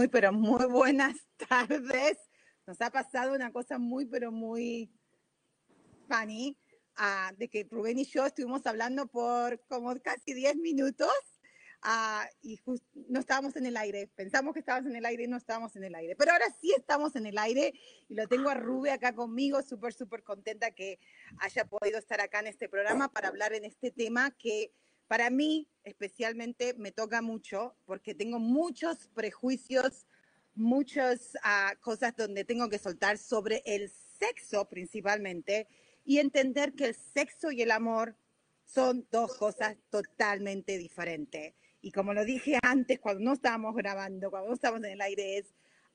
[0.00, 1.14] Muy, pero muy buenas
[1.50, 2.16] tardes.
[2.66, 4.90] Nos ha pasado una cosa muy, pero muy
[6.08, 6.56] funny,
[6.96, 11.12] ah, de que Rubén y yo estuvimos hablando por como casi 10 minutos
[11.82, 12.58] ah, y
[13.10, 14.10] no estábamos en el aire.
[14.16, 16.16] Pensamos que estábamos en el aire y no estábamos en el aire.
[16.16, 17.74] Pero ahora sí estamos en el aire
[18.08, 20.98] y lo tengo a Rubén acá conmigo, súper, súper contenta que
[21.40, 24.72] haya podido estar acá en este programa para hablar en este tema que
[25.10, 30.06] para mí, especialmente, me toca mucho porque tengo muchos prejuicios,
[30.54, 35.66] muchas ah, cosas donde tengo que soltar sobre el sexo principalmente
[36.04, 38.14] y entender que el sexo y el amor
[38.66, 41.54] son dos cosas totalmente diferentes.
[41.82, 45.38] Y como lo dije antes, cuando no estábamos grabando, cuando no estábamos en el aire,
[45.38, 45.46] es,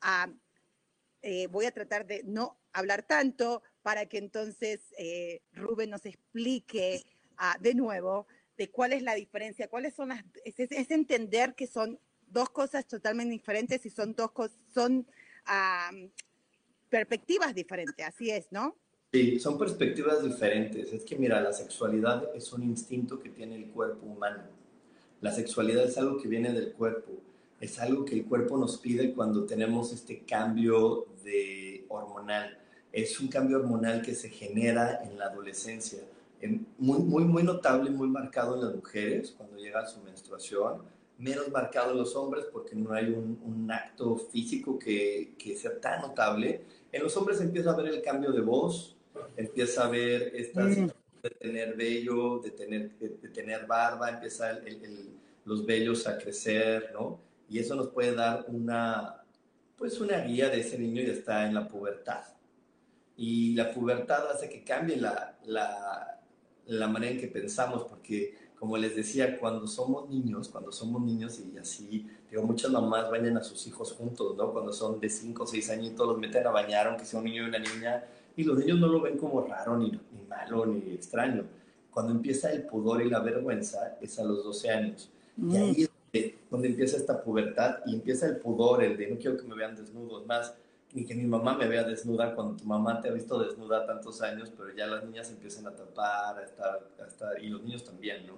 [0.01, 0.27] ah,
[1.21, 7.01] eh, voy a tratar de no hablar tanto para que entonces eh, Rubén nos explique
[7.37, 11.99] ah, de nuevo de cuál es la diferencia, cuáles son las, es, entender que son
[12.27, 15.05] dos cosas totalmente diferentes y son dos cosas, son
[16.89, 18.75] perspectivas diferentes, así es, ¿no?
[19.11, 20.91] Sí, son perspectivas diferentes.
[20.91, 24.43] Es que mira, la sexualidad es un instinto que tiene el cuerpo humano.
[25.21, 27.11] La sexualidad es algo que viene del cuerpo,
[27.61, 32.57] es algo que el cuerpo nos pide cuando tenemos este cambio de hormonal.
[32.91, 35.99] Es un cambio hormonal que se genera en la adolescencia
[36.77, 40.83] muy, muy, muy notable, muy marcado en las mujeres cuando llega su menstruación,
[41.17, 45.79] menos marcado en los hombres porque no hay un, un acto físico que, que, sea
[45.79, 46.61] tan notable.
[46.91, 48.95] En los hombres empieza a ver el cambio de voz,
[49.37, 50.87] empieza a ver estas mm.
[51.23, 55.09] de tener vello, de tener, de, tener barba, empieza el,
[55.45, 57.19] los vellos a crecer, ¿no?
[57.49, 59.23] Y eso nos puede dar una,
[59.77, 62.23] pues una guía de ese niño y está en la pubertad.
[63.17, 66.14] Y la pubertad hace que cambie la, la
[66.67, 71.39] la manera en que pensamos, porque como les decía, cuando somos niños, cuando somos niños
[71.39, 74.51] y así, digo, muchas mamás bañan a sus hijos juntos, ¿no?
[74.51, 77.43] Cuando son de 5 o 6 añitos, los meten a bañar, aunque sea un niño
[77.43, 78.03] y una niña,
[78.35, 81.43] y los niños no lo ven como raro, ni, ni malo, ni extraño.
[81.91, 85.09] Cuando empieza el pudor y la vergüenza, es a los 12 años.
[85.37, 85.55] Y mm.
[85.55, 89.43] ahí es donde empieza esta pubertad y empieza el pudor, el de no quiero que
[89.43, 90.55] me vean desnudos, más
[90.95, 94.21] ni que mi mamá me vea desnuda cuando tu mamá te ha visto desnuda tantos
[94.21, 97.83] años, pero ya las niñas empiezan a tapar, a estar, a estar y los niños
[97.83, 98.35] también, ¿no?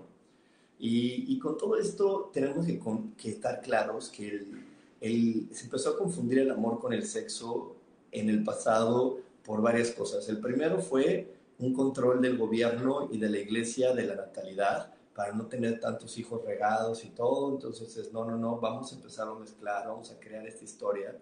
[0.80, 2.82] Y, y con todo esto tenemos que,
[3.16, 4.66] que estar claros que el,
[5.02, 7.76] el, se empezó a confundir el amor con el sexo
[8.12, 10.28] en el pasado por varias cosas.
[10.28, 15.32] El primero fue un control del gobierno y de la iglesia de la natalidad para
[15.32, 17.52] no tener tantos hijos regados y todo.
[17.52, 21.16] Entonces es, no, no, no, vamos a empezar a mezclar, vamos a crear esta historia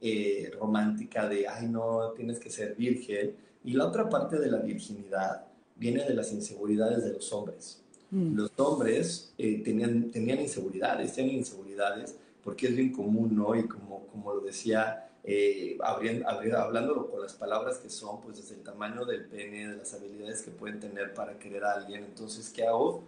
[0.00, 3.34] eh, romántica de, ay no, tienes que ser virgen.
[3.64, 7.82] Y la otra parte de la virginidad viene de las inseguridades de los hombres.
[8.10, 8.36] Mm.
[8.36, 13.54] Los hombres eh, tenían, tenían inseguridades, tienen inseguridades, porque es bien común, ¿no?
[13.56, 18.62] Y como, como lo decía, eh, hablándolo con las palabras que son, pues desde el
[18.62, 22.04] tamaño del pene, de las habilidades que pueden tener para querer a alguien.
[22.04, 23.02] Entonces, ¿qué hago?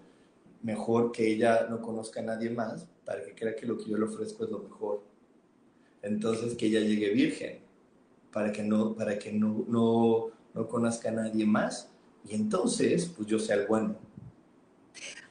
[0.62, 3.96] Mejor que ella no conozca a nadie más para que crea que lo que yo
[3.96, 5.02] le ofrezco es lo mejor
[6.08, 7.58] entonces que ella llegue virgen,
[8.32, 11.90] para que no, para que no, no, no conozca a nadie más,
[12.24, 13.96] y entonces, pues yo sea el bueno.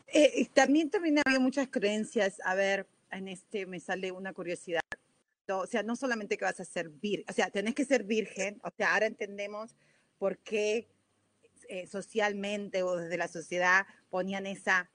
[0.08, 4.82] Eh, también, también había muchas creencias, a ver, en este me sale una curiosidad,
[5.50, 8.60] o sea, no solamente que vas a ser virgen, o sea, tenés que ser virgen,
[8.64, 9.76] o sea, ahora entendemos
[10.18, 10.88] por qué
[11.70, 14.90] eh, socialmente o desde la sociedad ponían esa,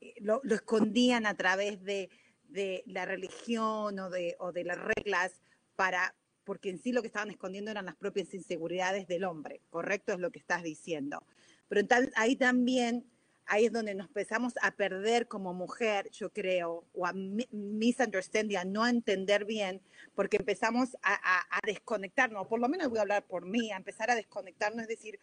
[0.00, 2.08] eh, lo, lo, escondían a través de,
[2.48, 5.40] de la religión o de, o de las reglas
[5.76, 6.14] para,
[6.44, 10.12] porque en sí lo que estaban escondiendo eran las propias inseguridades del hombre, ¿correcto?
[10.12, 11.22] Es lo que estás diciendo.
[11.68, 13.04] Pero entonces, ahí también,
[13.46, 18.64] ahí es donde nos empezamos a perder como mujer, yo creo, o a misunderstanding, a
[18.64, 19.82] no entender bien,
[20.14, 24.10] porque empezamos a, a, desconectarnos, por lo menos voy a hablar por mí, a empezar
[24.10, 25.20] a desconectarnos, es decir,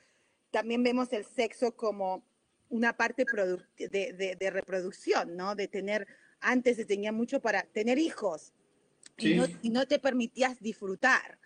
[0.51, 2.23] también vemos el sexo como
[2.69, 3.25] una parte
[3.77, 5.55] de, de, reproducción, ¿no?
[5.55, 6.07] De tener,
[6.45, 8.53] antes se tenía mucho para tener hijos
[9.17, 11.39] y, no, y no te permitías disfrutar,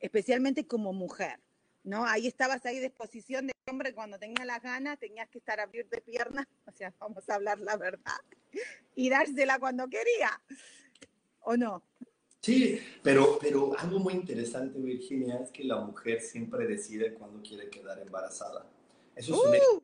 [0.00, 1.40] especialmente como mujer.
[1.82, 2.04] ¿no?
[2.04, 5.64] Ahí estabas ahí de exposición de hombre cuando tenía las ganas, tenías que estar a
[5.64, 8.20] abrir de piernas, o sea, vamos a hablar la verdad,
[8.94, 10.40] y dársela cuando quería,
[11.40, 11.82] ¿o no?
[12.40, 17.68] Sí, pero, pero algo muy interesante, Virginia, es que la mujer siempre decide cuándo quiere
[17.68, 18.70] quedar embarazada.
[19.16, 19.72] Eso es, un hecho.
[19.72, 19.82] ¡Uh!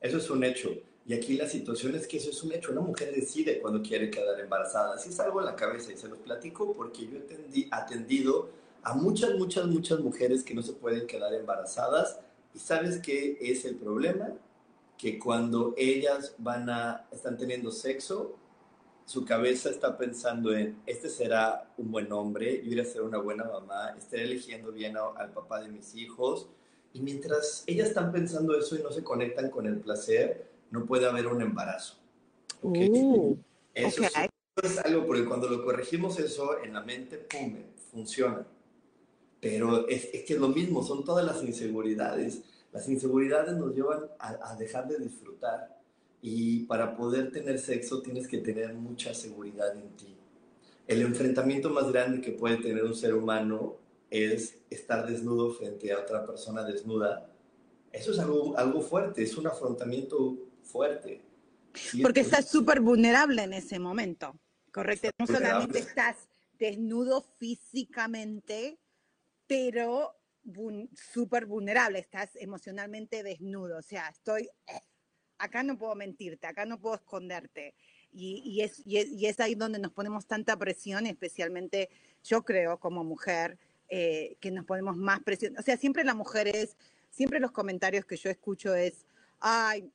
[0.00, 0.70] eso es un hecho.
[1.04, 2.70] Y aquí la situación es que eso es un hecho.
[2.70, 4.94] Una mujer decide cuándo quiere quedar embarazada.
[4.94, 8.50] Así es algo en la cabeza y se los platico porque yo he atendido
[8.82, 12.18] a muchas, muchas, muchas mujeres que no se pueden quedar embarazadas.
[12.54, 14.30] ¿Y sabes qué es el problema?
[14.96, 18.36] Que cuando ellas van a, están teniendo sexo,
[19.04, 23.18] su cabeza está pensando en, este será un buen hombre, yo iré a ser una
[23.18, 26.48] buena mamá, estaré eligiendo bien al papá de mis hijos.
[26.92, 31.06] Y mientras ellas están pensando eso y no se conectan con el placer, no puede
[31.06, 31.98] haber un embarazo.
[32.62, 32.90] ¿okay?
[32.90, 33.38] Uh,
[33.74, 34.10] eso, Es,
[34.64, 37.56] es, algo, porque cuando lo corregimos eso en la mente, pum,
[37.92, 38.44] funciona.
[39.40, 42.42] Pero es, que es lo mismo, son todas las inseguridades.
[42.72, 45.78] Las inseguridades nos llevan a, dejar de disfrutar.
[46.22, 50.16] Y para poder tener sexo tienes que tener mucha seguridad en ti.
[50.86, 53.76] El enfrentamiento más grande que puede tener un ser humano
[54.10, 57.28] es estar desnudo frente a otra persona desnuda.
[57.90, 60.38] Eso es algo, algo fuerte, es un afrontamiento
[60.72, 61.20] fuerte.
[62.02, 64.34] Porque estás súper vulnerable en ese momento,
[64.72, 65.10] ¿correcto?
[65.18, 66.16] No solamente estás
[66.58, 68.78] desnudo físicamente,
[69.46, 70.16] pero
[71.12, 74.48] súper vulnerable, estás emocionalmente desnudo, o sea, estoy,
[75.38, 77.74] acá no puedo mentirte, acá no puedo esconderte.
[78.14, 81.88] Y, es, y, es, ahí donde nos ponemos tanta presión, especialmente
[82.22, 83.58] yo creo como mujer,
[83.88, 85.56] eh, que nos ponemos más presión.
[85.58, 86.76] O sea, siempre la mujer es,
[87.08, 89.06] siempre los comentarios que yo escucho es,
[89.40, 89.90] ay,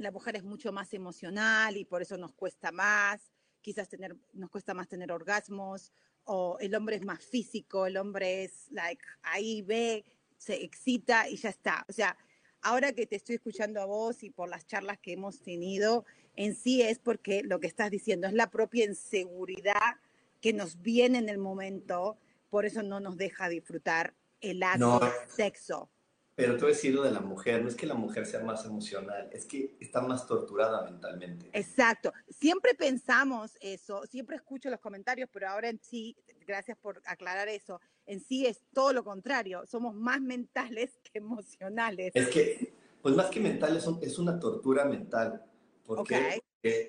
[0.00, 3.20] la mujer es mucho más emocional y por eso nos cuesta más,
[3.60, 5.92] quizás tener, nos cuesta más tener orgasmos,
[6.24, 10.04] o el hombre es más físico, el hombre es, like, ahí ve,
[10.38, 11.84] se excita y ya está.
[11.88, 12.16] O sea,
[12.62, 16.54] ahora que te estoy escuchando a vos y por las charlas que hemos tenido, en
[16.54, 19.96] sí es porque lo que estás diciendo es la propia inseguridad
[20.40, 22.16] que nos viene en el momento,
[22.48, 25.90] por eso no nos deja disfrutar el acto sexo.
[26.40, 29.28] Pero tú has sido de la mujer, no es que la mujer sea más emocional,
[29.30, 31.50] es que está más torturada mentalmente.
[31.52, 36.16] Exacto, siempre pensamos eso, siempre escucho los comentarios, pero ahora en sí,
[36.46, 42.12] gracias por aclarar eso, en sí es todo lo contrario, somos más mentales que emocionales.
[42.14, 42.72] Es que,
[43.02, 45.44] pues más que mentales, es una tortura mental,
[45.84, 46.40] porque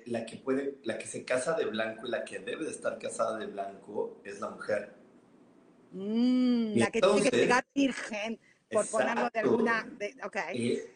[0.06, 2.98] la, que puede, la que se casa de blanco y la que debe de estar
[2.98, 4.94] casada de blanco es la mujer.
[5.90, 8.40] Mm, la que tiene que llegar virgen
[8.72, 9.86] por ponerlo de alguna...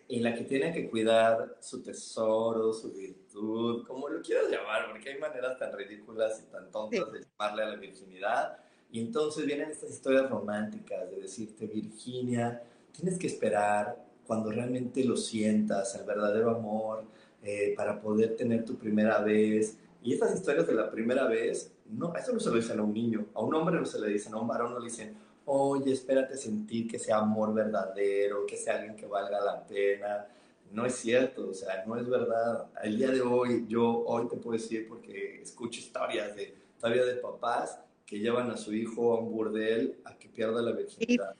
[0.08, 5.10] y, la que tiene que cuidar su tesoro, su virtud, como lo quieras llamar, porque
[5.10, 8.58] hay maneras tan ridículas y tan tontas de llamarle a la virginidad.
[8.90, 12.62] Y entonces vienen estas historias románticas de decirte, Virginia,
[12.92, 17.04] tienes que esperar cuando realmente lo sientas, el verdadero amor,
[17.42, 19.78] eh, para poder tener tu primera vez.
[20.02, 22.92] Y estas historias de la primera vez, no, eso no se lo dicen a un
[22.92, 25.16] niño, a un hombre no se le dicen, a un varón no le dicen,
[25.46, 30.26] oye, espérate sentir que sea amor verdadero, que sea alguien que valga la pena.
[30.72, 32.66] No es cierto, o sea, no es verdad.
[32.82, 37.14] El día de hoy, yo hoy te puedo decir, porque escucho historias de, todavía de
[37.14, 41.34] papás que llevan a su hijo a un burdel a que pierda la virginidad.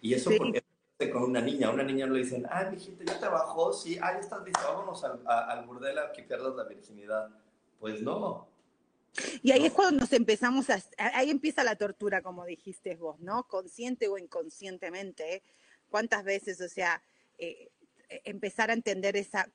[0.00, 0.62] Y eso porque
[1.12, 4.20] con una niña, a una niña le dicen, ah, mijita, ya trabajó, sí, ah, ya
[4.20, 7.28] estás listo, vámonos al, al burdel a que pierdas la virginidad.
[7.80, 8.49] Pues no,
[9.42, 13.46] y ahí es cuando nos empezamos a, ahí empieza la tortura, como dijiste vos, ¿no?
[13.48, 15.42] Consciente o inconscientemente.
[15.88, 17.02] ¿Cuántas veces, o sea,
[17.38, 17.70] eh,
[18.08, 19.50] eh, empezar a entender esa,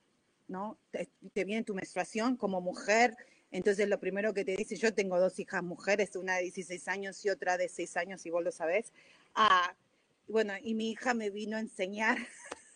[0.47, 0.77] ¿no?
[0.91, 1.09] Te,
[1.45, 3.15] viene tu menstruación como mujer,
[3.51, 7.23] entonces lo primero que te dice, yo tengo dos hijas mujeres, una de 16 años
[7.23, 8.91] y otra de 6 años, y vos lo sabés.
[9.33, 9.75] Ah,
[10.27, 12.17] bueno, y mi hija me vino a enseñar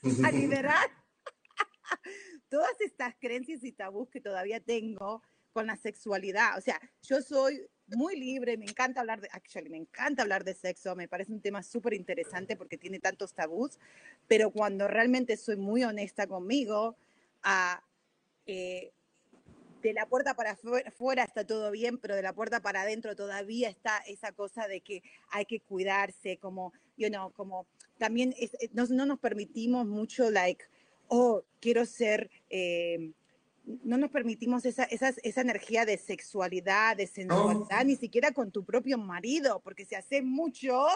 [0.23, 0.89] a liberar
[2.49, 6.57] todas estas creencias y tabús que todavía tengo con la sexualidad.
[6.57, 10.53] O sea, yo soy muy libre, me encanta hablar de, actually, me encanta hablar de
[10.53, 13.79] sexo, me parece un tema súper interesante porque tiene tantos tabús,
[14.27, 16.95] pero cuando realmente soy muy honesta conmigo,
[17.41, 17.83] a,
[18.45, 18.91] eh,
[19.81, 20.51] de la puerta para
[20.85, 24.81] afuera está todo bien, pero de la puerta para adentro todavía está esa cosa de
[24.81, 27.65] que hay que cuidarse, como, you know, como
[27.97, 30.65] también eh, no, nos permitimos mucho, like,
[31.07, 32.29] oh, quiero ser...
[32.49, 33.13] Eh,
[33.83, 38.63] no nos permitimos esa, esa, esa energía de sexualidad, de sensualidad, ni siquiera con tu
[38.63, 40.87] propio marido, porque si haces mucho,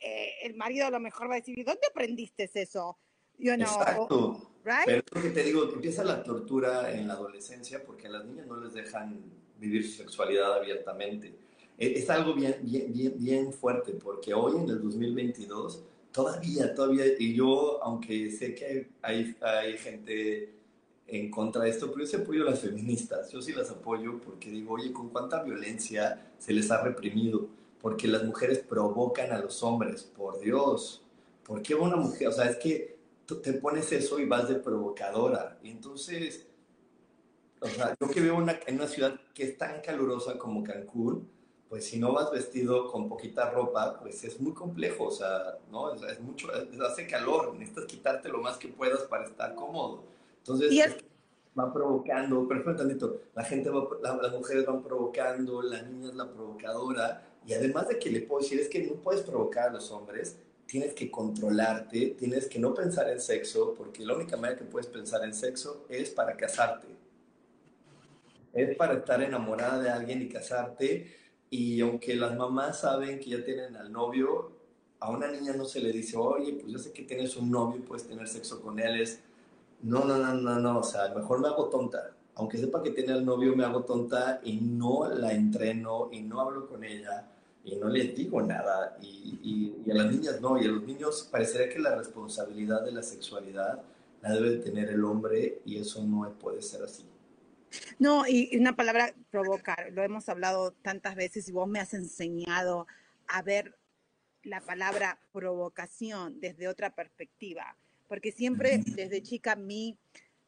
[0.00, 2.98] eh, el marido a lo mejor va a decir, ¿y dónde aprendiste eso?
[3.38, 4.50] You know, Exacto.
[4.64, 4.84] right?
[4.86, 8.10] Pero es lo que te digo, que empieza la tortura en la adolescencia porque a
[8.10, 9.20] las niñas no les dejan
[9.58, 11.34] vivir su sexualidad abiertamente.
[11.76, 17.06] E- Es algo bien, bien, bien, bien fuerte porque hoy en el 2022 todavía, todavía,
[17.18, 20.54] y yo, aunque sé que hay, hay, hay gente
[21.18, 24.20] en contra de esto, pero yo sí apoyo a las feministas, yo sí las apoyo
[24.20, 27.46] porque digo, oye, con cuánta violencia se les ha reprimido,
[27.80, 31.02] porque las mujeres provocan a los hombres, por Dios,
[31.44, 32.28] ¿por qué una mujer?
[32.28, 32.96] O sea, es que
[33.42, 36.46] te pones eso y vas de provocadora, y entonces,
[37.60, 41.28] o sea, yo que vivo una- en una ciudad que es tan calurosa como Cancún,
[41.68, 45.92] pues si no vas vestido con poquita ropa, pues es muy complejo, o sea, ¿no?
[45.94, 50.04] Es, es mucho, es- hace calor, necesitas quitarte lo más que puedas para estar cómodo.
[50.44, 50.96] Entonces, Y es-
[51.58, 56.14] va provocando, espera tantito, la gente va, la- las mujeres van provocando, la niña es
[56.14, 59.72] la provocadora, y además de que le puedo decir, es que no puedes provocar a
[59.72, 60.36] los hombres,
[60.66, 64.86] tienes que controlarte, tienes que no pensar en sexo, porque la única manera que puedes
[64.86, 66.88] pensar en sexo es para casarte.
[68.52, 71.10] Es para estar enamorada de alguien y casarte,
[71.48, 74.52] y aunque las mamás saben que ya tienen al novio,
[75.00, 77.78] a una niña no se le dice, oye, pues yo sé que tienes un novio
[77.78, 79.20] y puedes tener sexo con él, es,
[79.84, 82.10] no, no, no, no, no, o sea, mejor me hago tonta.
[82.36, 86.40] Aunque sepa que tiene al novio, me hago tonta y no la entreno y no
[86.40, 87.28] hablo con ella
[87.64, 88.96] y no les digo nada.
[89.02, 93.02] Y, a las niñas no, y a los niños parecería que la responsabilidad de la
[93.02, 93.82] sexualidad
[94.22, 97.04] la debe tener el hombre y eso no puede ser así.
[97.98, 102.86] No, y una palabra provocar, lo hemos hablado tantas veces y vos me has enseñado
[103.28, 103.76] a ver
[104.42, 107.76] la palabra provocación desde otra perspectiva,
[108.08, 109.98] porque siempre desde chica mi,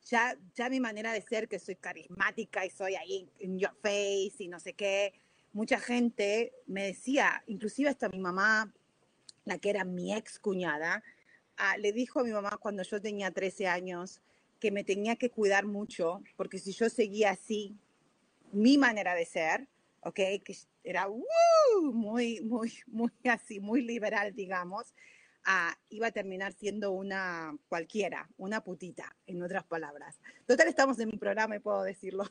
[0.05, 4.37] ya, ya mi manera de ser, que soy carismática y soy ahí en your face
[4.39, 5.15] y no sé qué,
[5.53, 8.73] mucha gente me decía, inclusive hasta mi mamá,
[9.45, 11.03] la que era mi ex cuñada,
[11.57, 14.21] ah, le dijo a mi mamá cuando yo tenía 13 años
[14.61, 17.77] que me tenía que cuidar mucho, porque si yo seguía así,
[18.53, 19.69] mi manera de ser,
[20.01, 20.15] ¿ok?
[20.15, 21.23] Que era ¡uh!
[21.93, 24.95] muy, muy, muy así, muy liberal, digamos,
[25.47, 30.19] ah, iba a terminar siendo una cualquiera, una putita, en otras palabras.
[30.45, 32.25] Total, estamos en mi programa y puedo decirlo.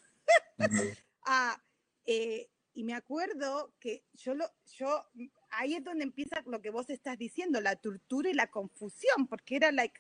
[1.28, 1.60] Ah,
[2.06, 4.46] eh, y me acuerdo que yo lo,
[4.78, 5.08] yo,
[5.50, 9.56] ahí es donde empieza lo que vos estás diciendo, la tortura y la confusión, porque
[9.56, 10.00] era like,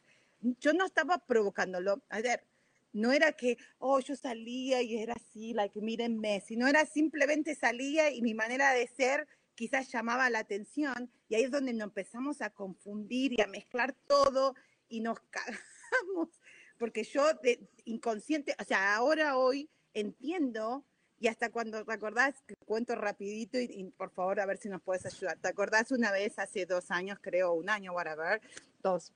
[0.59, 2.03] yo no estaba provocándolo.
[2.09, 2.45] A ver,
[2.93, 8.11] no era que, oh, yo salía y era así, like, mírenme, sino era simplemente salía
[8.11, 12.41] y mi manera de ser quizás llamaba la atención y ahí es donde nos empezamos
[12.41, 14.55] a confundir y a mezclar todo
[14.89, 16.29] y nos cagamos,
[16.77, 20.85] porque yo de, inconsciente, o sea, ahora hoy entiendo
[21.17, 22.35] y hasta cuando te acordás,
[22.65, 25.37] cuento rapidito y, y por favor a ver si nos puedes ayudar.
[25.37, 28.41] ¿Te acordás una vez hace dos años, creo, un año, whatever,
[28.83, 29.13] dos,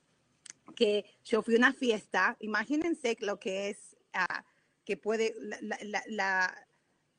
[0.75, 4.45] que yo fui a una fiesta, imagínense lo que es, ah,
[4.85, 5.35] que puede,
[6.07, 6.67] la-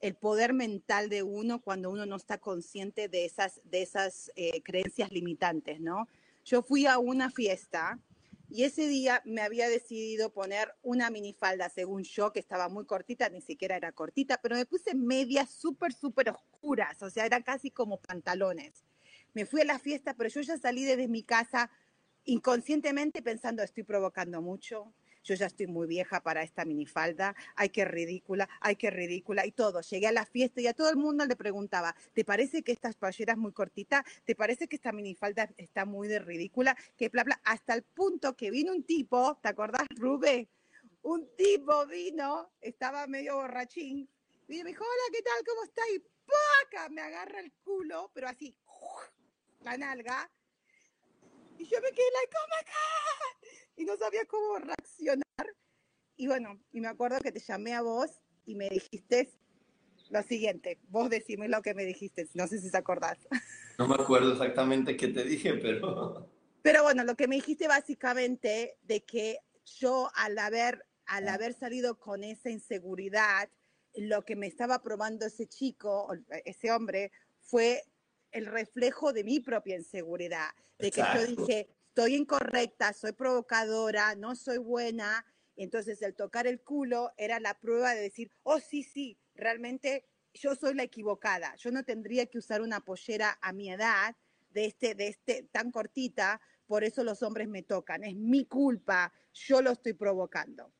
[0.00, 4.62] el poder mental de uno cuando uno no está consciente de esas, de esas eh,
[4.62, 6.08] creencias limitantes, ¿no?
[6.44, 7.98] Yo fui a una fiesta
[8.48, 13.28] y ese día me había decidido poner una minifalda, según yo, que estaba muy cortita,
[13.28, 17.70] ni siquiera era cortita, pero me puse medias súper, súper oscuras, o sea, eran casi
[17.70, 18.84] como pantalones.
[19.34, 21.70] Me fui a la fiesta, pero yo ya salí desde mi casa
[22.24, 27.84] inconscientemente pensando, estoy provocando mucho, yo ya estoy muy vieja para esta minifalda, ay, qué
[27.84, 29.80] ridícula, ay, qué ridícula, y todo.
[29.80, 32.92] Llegué a la fiesta y a todo el mundo le preguntaba, ¿te parece que esta
[32.92, 34.04] playera es muy cortita?
[34.24, 36.76] ¿Te parece que esta minifalda está muy de ridícula?
[36.96, 40.48] Que bla, bla, hasta el punto que vino un tipo, ¿te acordás, Rube?
[41.02, 44.08] Un tipo vino, estaba medio borrachín,
[44.48, 45.44] y me dijo, hola, ¿qué tal?
[45.46, 45.84] ¿Cómo estás?
[45.94, 46.88] Y ¡paca!
[46.88, 48.56] Me agarra el culo, pero así,
[49.60, 50.30] la nalga,
[51.58, 53.39] y yo me quedé like, oh my God,
[53.80, 55.24] y no sabía cómo reaccionar.
[56.16, 58.10] Y bueno, y me acuerdo que te llamé a vos
[58.44, 59.32] y me dijiste
[60.10, 63.18] lo siguiente, vos decime lo que me dijiste, no sé si te acordás.
[63.78, 66.28] No me acuerdo exactamente qué te dije, pero...
[66.60, 71.98] Pero bueno, lo que me dijiste básicamente de que yo al haber, al haber salido
[71.98, 73.48] con esa inseguridad,
[73.94, 76.12] lo que me estaba probando ese chico,
[76.44, 77.10] ese hombre,
[77.40, 77.82] fue
[78.32, 81.46] el reflejo de mi propia inseguridad, de que yo Exacto.
[81.46, 85.26] dije, estoy incorrecta, soy provocadora, no soy buena.
[85.56, 90.54] Entonces el tocar el culo era la prueba de decir, oh sí, sí, realmente yo
[90.54, 94.14] soy la equivocada, yo no tendría que usar una pollera a mi edad
[94.50, 99.12] de este, de este tan cortita, por eso los hombres me tocan, es mi culpa,
[99.32, 100.72] yo lo estoy provocando.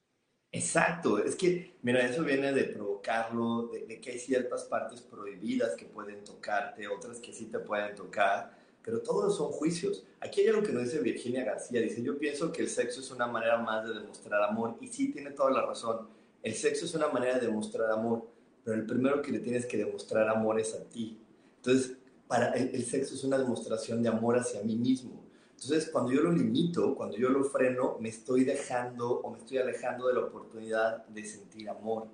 [0.52, 5.74] Exacto, es que, mira, eso viene de provocarlo, de, de que hay ciertas partes prohibidas
[5.74, 10.04] que pueden tocarte, otras que sí te pueden tocar, pero todos son juicios.
[10.20, 13.10] Aquí hay algo que nos dice Virginia García, dice, yo pienso que el sexo es
[13.10, 16.08] una manera más de demostrar amor, y sí, tiene toda la razón,
[16.42, 18.26] el sexo es una manera de demostrar amor,
[18.64, 21.18] pero el primero que le tienes que demostrar amor es a ti.
[21.56, 21.96] Entonces,
[22.26, 25.22] para el, el sexo es una demostración de amor hacia mí mismo.
[25.50, 29.58] Entonces, cuando yo lo limito, cuando yo lo freno, me estoy dejando o me estoy
[29.58, 32.06] alejando de la oportunidad de sentir amor.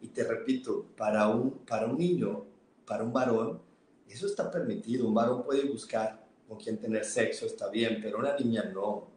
[0.00, 2.46] Y te repito, para un, para un niño,
[2.86, 3.60] para un varón,
[4.08, 5.06] eso está permitido.
[5.06, 9.08] Un varón puede buscar con quién tener sexo, está bien, pero una niña no.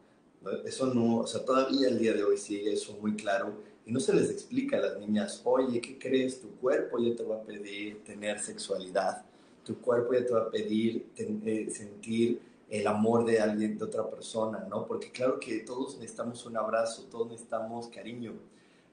[0.66, 3.62] Eso no, o sea, todavía el día de hoy sigue eso muy claro.
[3.86, 6.42] Y no se les explica a las niñas, oye, ¿qué crees?
[6.42, 9.24] Tu cuerpo ya te va a pedir tener sexualidad.
[9.64, 14.10] Tu cuerpo ya te va a pedir eh, sentir el amor de alguien, de otra
[14.10, 14.86] persona, ¿no?
[14.86, 18.34] Porque claro que todos necesitamos un abrazo, todos necesitamos cariño.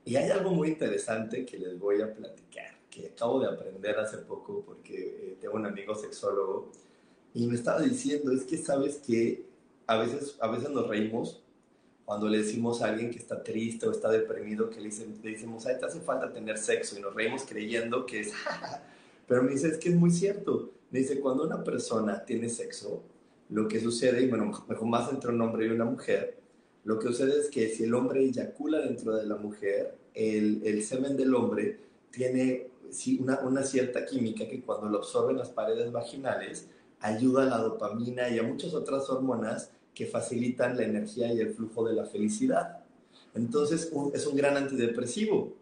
[0.04, 4.18] Y hay algo muy interesante que les voy a platicar, que acabo de aprender hace
[4.18, 6.70] poco porque eh, tengo un amigo sexólogo
[7.34, 9.44] y me estaba diciendo, es que sabes que
[9.86, 11.42] a veces, a veces nos reímos
[12.04, 15.30] cuando le decimos a alguien que está triste o está deprimido, que le, dicen, le
[15.30, 18.32] decimos, ay, te hace falta tener sexo y nos reímos creyendo que es,
[19.26, 20.70] pero me dice, es que es muy cierto.
[20.90, 23.02] Me dice, cuando una persona tiene sexo,
[23.48, 26.36] lo que sucede, y bueno, mejor más entre un hombre y una mujer,
[26.84, 30.82] lo que sucede es que si el hombre eyacula dentro de la mujer, el, el
[30.82, 31.78] semen del hombre
[32.10, 32.68] tiene
[33.20, 36.68] una, una, cierta química que cuando lo absorben las paredes vaginales,
[37.00, 41.54] ayuda a la dopamina y a muchas otras hormonas que facilitan la energía y el
[41.54, 42.84] flujo de la felicidad.
[43.34, 45.54] Entonces, es un gran antidepresivo.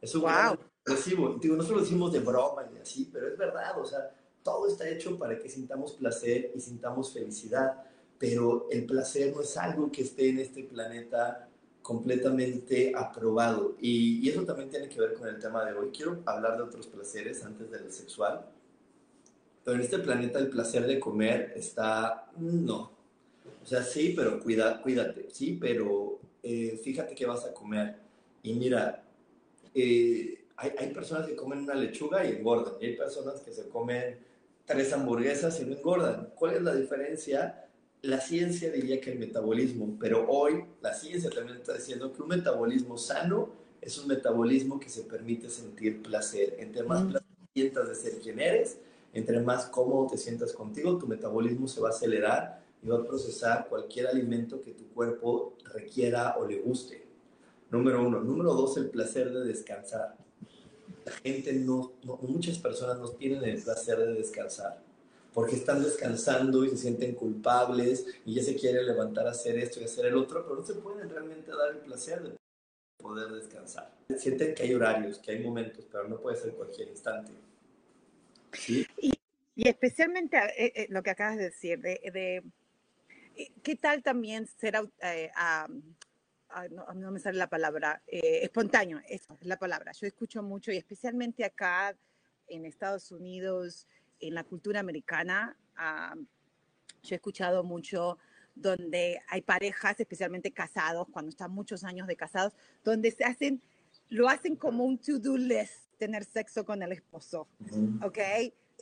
[0.00, 1.38] Es un gran antidepresivo.
[1.40, 4.10] Digo, nosotros lo decimos de broma y así, pero es verdad, o sea,
[4.42, 7.82] todo está hecho para que sintamos placer y sintamos felicidad,
[8.18, 11.48] pero el placer no es algo que esté en este planeta
[11.84, 13.76] completamente aprobado.
[13.78, 15.90] Y, eso también tiene que ver con el tema de hoy.
[15.94, 18.46] Quiero hablar de otros placeres antes del sexual.
[19.62, 22.90] Pero en este planeta el placer de comer está, no.
[23.62, 25.28] O sea, sí, pero cuida, cuídate.
[25.30, 27.96] Sí, pero eh, fíjate qué vas a comer.
[28.42, 29.04] Y mira,
[29.74, 32.74] eh, hay, hay, personas que comen una lechuga y engordan.
[32.80, 34.18] Y hay personas que se comen
[34.64, 36.30] tres hamburguesas y no engordan.
[36.34, 37.63] ¿Cuál es la diferencia?
[38.04, 42.28] La ciencia diría que el metabolismo, pero hoy la ciencia también está diciendo que un
[42.28, 43.48] metabolismo sano
[43.80, 46.56] es un metabolismo que se permite sentir placer.
[46.58, 47.08] Entre más mm.
[47.10, 48.78] placer sientas de ser quien eres,
[49.12, 53.04] entre más cómodo te sientas contigo, tu metabolismo se va a acelerar y va a
[53.04, 57.06] procesar cualquier alimento que tu cuerpo requiera o le guste.
[57.70, 58.20] Número uno.
[58.20, 60.16] Número dos, el placer de descansar
[61.04, 64.80] la gente no, muchas personas no tienen el placer de descansar,
[65.34, 69.80] porque están descansando y se sienten culpables y ya se quieren levantar a hacer esto
[69.80, 72.36] y hacer el otro, pero no se pueden realmente dar el placer de
[72.96, 73.92] poder descansar.
[74.16, 77.32] Sienten que hay horarios, que hay momentos, pero no puede ser cualquier instante.
[78.52, 78.86] ¿Sí?
[78.98, 79.12] Y,
[79.56, 82.42] y, especialmente eh, eh, lo que acabas de decir, de, de
[83.36, 85.30] eh, ¿qué tal también ser eh,
[86.94, 89.92] no, me sale la palabra, eh, espontáneo, esa es la palabra.
[89.92, 91.96] Yo escucho mucho y especialmente acá
[92.46, 93.86] en Estados Unidos,
[94.20, 95.56] en la cultura americana,
[97.02, 98.18] yo he escuchado mucho
[98.54, 102.52] donde hay parejas, especialmente casados, cuando están muchos años de casados,
[102.84, 103.62] donde se hacen,
[104.08, 107.48] lo hacen como un to-do list, tener sexo con el esposo,
[108.02, 108.18] ¿ok?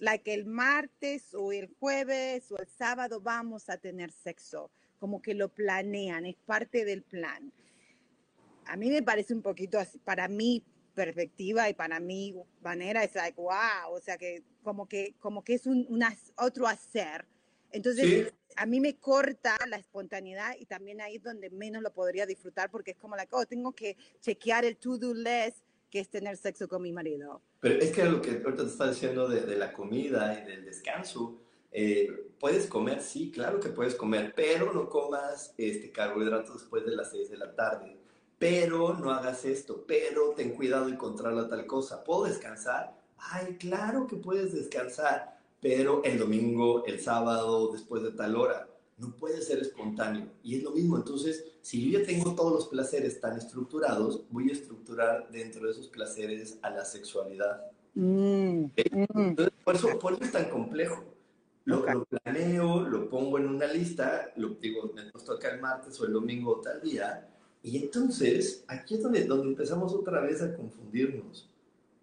[0.00, 5.34] Like el martes o el jueves o el sábado vamos a tener sexo como que
[5.34, 7.52] lo planean, es parte del plan.
[8.66, 10.62] A mí me parece un poquito así, para mi
[10.94, 15.54] perspectiva y para mi manera es like, wow, o sea que como que, como que
[15.54, 15.86] es un
[16.36, 17.26] otro hacer.
[17.70, 22.26] Entonces, a mí me corta la espontaneidad y también ahí es donde menos lo podría
[22.26, 25.58] disfrutar porque es como like, oh, tengo que chequear el to-do list
[25.90, 27.42] que es tener sexo con mi marido.
[27.60, 30.64] Pero es que lo que ahorita te está diciendo de, de la comida y del
[30.64, 31.38] descanso,
[31.70, 36.94] eh, puedes comer, sí, claro que puedes comer, pero no comas este, carbohidratos después de
[36.94, 37.98] las 6 de la tarde.
[38.38, 42.02] Pero no hagas esto, pero ten cuidado y controla tal cosa.
[42.04, 43.01] ¿Puedo descansar?
[43.30, 49.16] Ay, claro que puedes descansar, pero el domingo, el sábado, después de tal hora, no
[49.16, 50.28] puede ser espontáneo.
[50.42, 54.50] Y es lo mismo, entonces, si yo ya tengo todos los placeres tan estructurados, voy
[54.50, 57.64] a estructurar dentro de esos placeres a la sexualidad.
[57.94, 59.36] Mm, mm.
[59.64, 61.12] por, eso, por eso es tan complejo
[61.64, 66.12] lo, planeo, lo pongo en una lista, lo digo, me toca el martes o el
[66.12, 67.28] domingo o tal día,
[67.62, 71.48] y entonces aquí es donde, donde empezamos otra vez a confundirnos,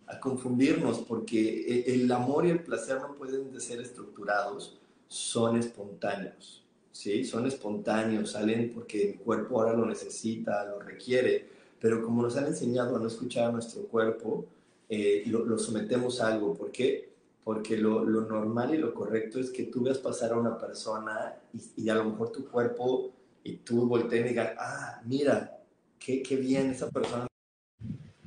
[0.10, 5.58] a confundirnos, porque e, el amor y el placer no pueden de ser estructurados, son
[5.58, 7.24] espontáneos, ¿sí?
[7.24, 11.48] Son espontáneos, salen porque el cuerpo ahora lo necesita, lo requiere,
[11.80, 14.46] pero como nos han enseñado a no escuchar a nuestro cuerpo,
[14.90, 17.10] eh, lo, sometemos a algo, ¿por qué?
[17.44, 21.36] porque lo, lo, normal y lo correcto es que tú veas pasar a una persona
[21.52, 23.12] y, y a lo mejor tu cuerpo
[23.44, 25.60] y tú voltees y digas, ah, mira,
[25.98, 27.29] qué, qué bien esa persona,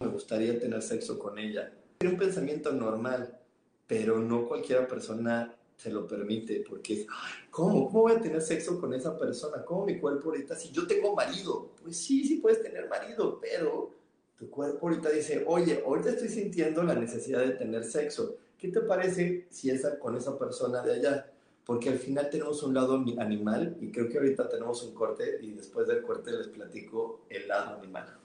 [0.03, 1.73] me gustaría tener sexo con ella.
[2.01, 3.39] Es un pensamiento normal,
[3.87, 7.07] pero no cualquiera persona se lo permite, porque es,
[7.51, 7.87] ¿cómo?
[7.87, 9.65] ¿Cómo voy a tener sexo con esa persona?
[9.65, 10.55] ¿Cómo mi cuerpo ahorita?
[10.55, 13.91] Si yo tengo marido, pues sí, sí puedes tener marido, pero
[14.39, 18.37] tu cuerpo ahorita dice, oye, ahorita estoy sintiendo la necesidad de tener sexo.
[18.59, 21.33] ¿Qué te parece si esa con esa persona de allá?
[21.65, 25.53] Porque al final tenemos un lado animal y creo que ahorita tenemos un corte y
[25.53, 28.22] después del corte les platico el lado animal.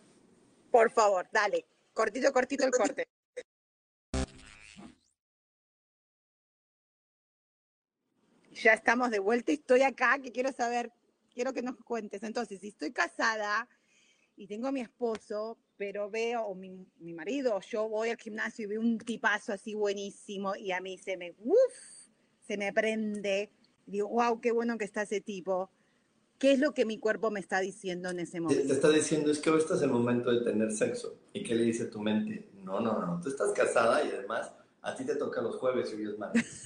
[0.72, 1.66] Por favor, dale.
[1.94, 3.08] Cortito, cortito el corte.
[8.52, 10.92] Ya estamos de vuelta y estoy acá que quiero saber,
[11.34, 12.24] quiero que nos cuentes.
[12.24, 13.70] Entonces, si estoy casada
[14.36, 18.18] y tengo a mi esposo, pero veo, o mi, mi marido, o yo voy al
[18.18, 22.08] gimnasio y veo un tipazo así buenísimo y a mí se me, uff,
[22.42, 23.52] se me prende.
[23.86, 25.70] Digo, wow, qué bueno que está ese tipo.
[26.40, 28.68] ¿Qué es lo que mi cuerpo me está diciendo en ese momento?
[28.68, 31.18] Te está diciendo, es que hoy estás en el momento de tener sexo.
[31.34, 32.50] ¿Y qué le dice tu mente?
[32.64, 34.52] No, no, no, tú estás casada y además
[34.84, 36.64] a ti te toca los jueves y hoy es martes.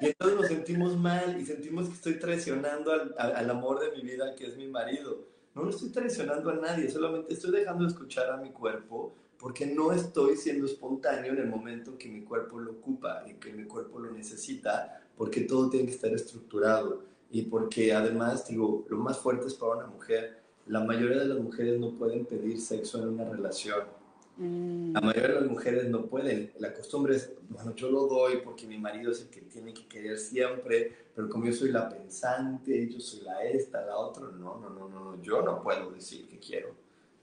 [0.00, 3.92] Y entonces nos sentimos mal y sentimos que estoy traicionando al, al, al, amor de
[3.92, 5.26] mi vida, que es mi marido.
[5.54, 9.66] No lo estoy traicionando a nadie, solamente estoy dejando de escuchar a mi cuerpo porque
[9.66, 13.64] no estoy siendo espontáneo en el momento que mi cuerpo lo ocupa y que mi
[13.64, 19.18] cuerpo lo necesita, porque todo tiene que estar estructurado y porque además, digo, lo más
[19.18, 20.40] fuerte es para una mujer.
[20.66, 23.98] La mayoría de las mujeres no pueden pedir sexo en una relación
[24.40, 26.52] la mayoría de las mujeres no pueden.
[26.60, 29.88] La costumbre es, bueno, yo lo doy porque mi marido es el que tiene que
[29.88, 34.58] querer siempre, pero como yo soy la pensante, yo soy la esta, la otra, no,
[34.60, 36.68] no, no, no, yo no puedo decir que quiero.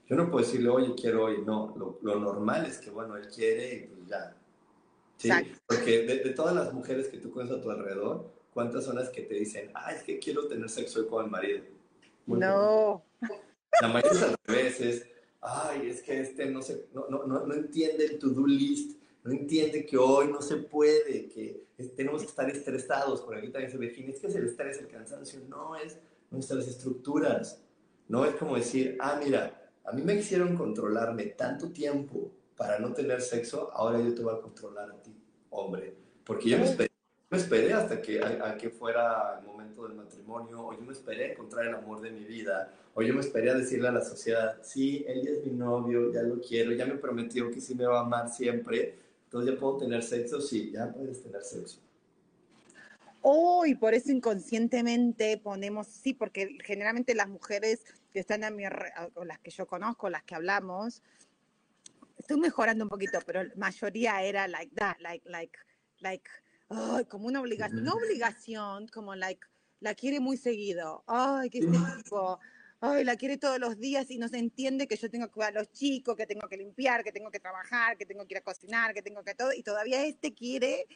[0.06, 1.74] Yo no puedo decirle, oye, quiero hoy, no.
[1.76, 4.35] Lo, lo normal es que, bueno, él quiere y pues ya.
[5.16, 5.30] Sí,
[5.66, 9.08] porque de, de, todas las mujeres que tú conoces a tu alrededor, ¿cuántas son las
[9.08, 11.64] que te dicen, ah, es que quiero tener sexo hoy con el marido?
[12.26, 13.02] Muy no.
[13.20, 13.40] Bien.
[13.80, 15.06] La mayoría de las veces
[15.46, 19.86] ay, es que este no, se, no, no, no entiende el to-do list, no entiende
[19.86, 24.12] que hoy no se puede, que tenemos que estar estresados, por aquí también se define,
[24.12, 25.98] es que es el estrés, el cansancio, no es
[26.30, 27.62] nuestras estructuras,
[28.08, 32.92] no es como decir, ah, mira, a mí me hicieron controlarme tanto tiempo para no
[32.92, 35.14] tener sexo, ahora yo te voy a controlar a ti,
[35.50, 36.90] hombre, porque yo me esperé,
[37.30, 40.92] me esperé hasta que, a, a que fuera el momento del matrimonio, o yo me
[40.92, 43.92] esperé a encontrar el amor de mi vida, o yo me esperé a decirle a
[43.92, 47.60] la sociedad, sí, él ya es mi novio, ya lo quiero, ya me prometió que
[47.60, 51.42] sí me va a amar siempre, entonces ya puedo tener sexo, sí, ya puedes tener
[51.42, 51.80] sexo.
[53.20, 58.62] Oh, y por eso inconscientemente ponemos, sí, porque generalmente las mujeres que están a mi,
[59.14, 61.02] o las que yo conozco, las que hablamos,
[62.26, 65.56] estoy mejorando un poquito, pero la mayoría era like that, like, like,
[66.00, 66.28] like,
[66.68, 69.46] oh, como una obligación, no obligación, como like,
[69.78, 71.70] la quiere muy seguido, ay, que este
[72.04, 72.40] tipo,
[72.80, 75.56] ay, la quiere todos los días y no se entiende que yo tengo que cuidar
[75.56, 78.38] a los chicos, que tengo que limpiar, que tengo que trabajar, que tengo que ir
[78.38, 80.86] a cocinar, que tengo que todo, y todavía este quiere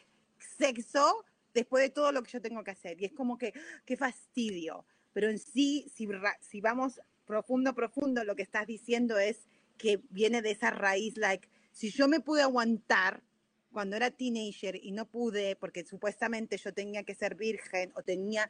[0.57, 3.01] sexo después de todo lo que yo tengo que hacer.
[3.01, 3.53] Y es como que,
[3.85, 4.85] qué fastidio.
[5.13, 6.07] Pero en sí, si,
[6.41, 9.47] si vamos profundo, profundo, lo que estás diciendo es
[9.81, 13.23] que viene de esa raíz, like, si yo me pude aguantar
[13.71, 18.49] cuando era teenager y no pude, porque supuestamente yo tenía que ser virgen o tenía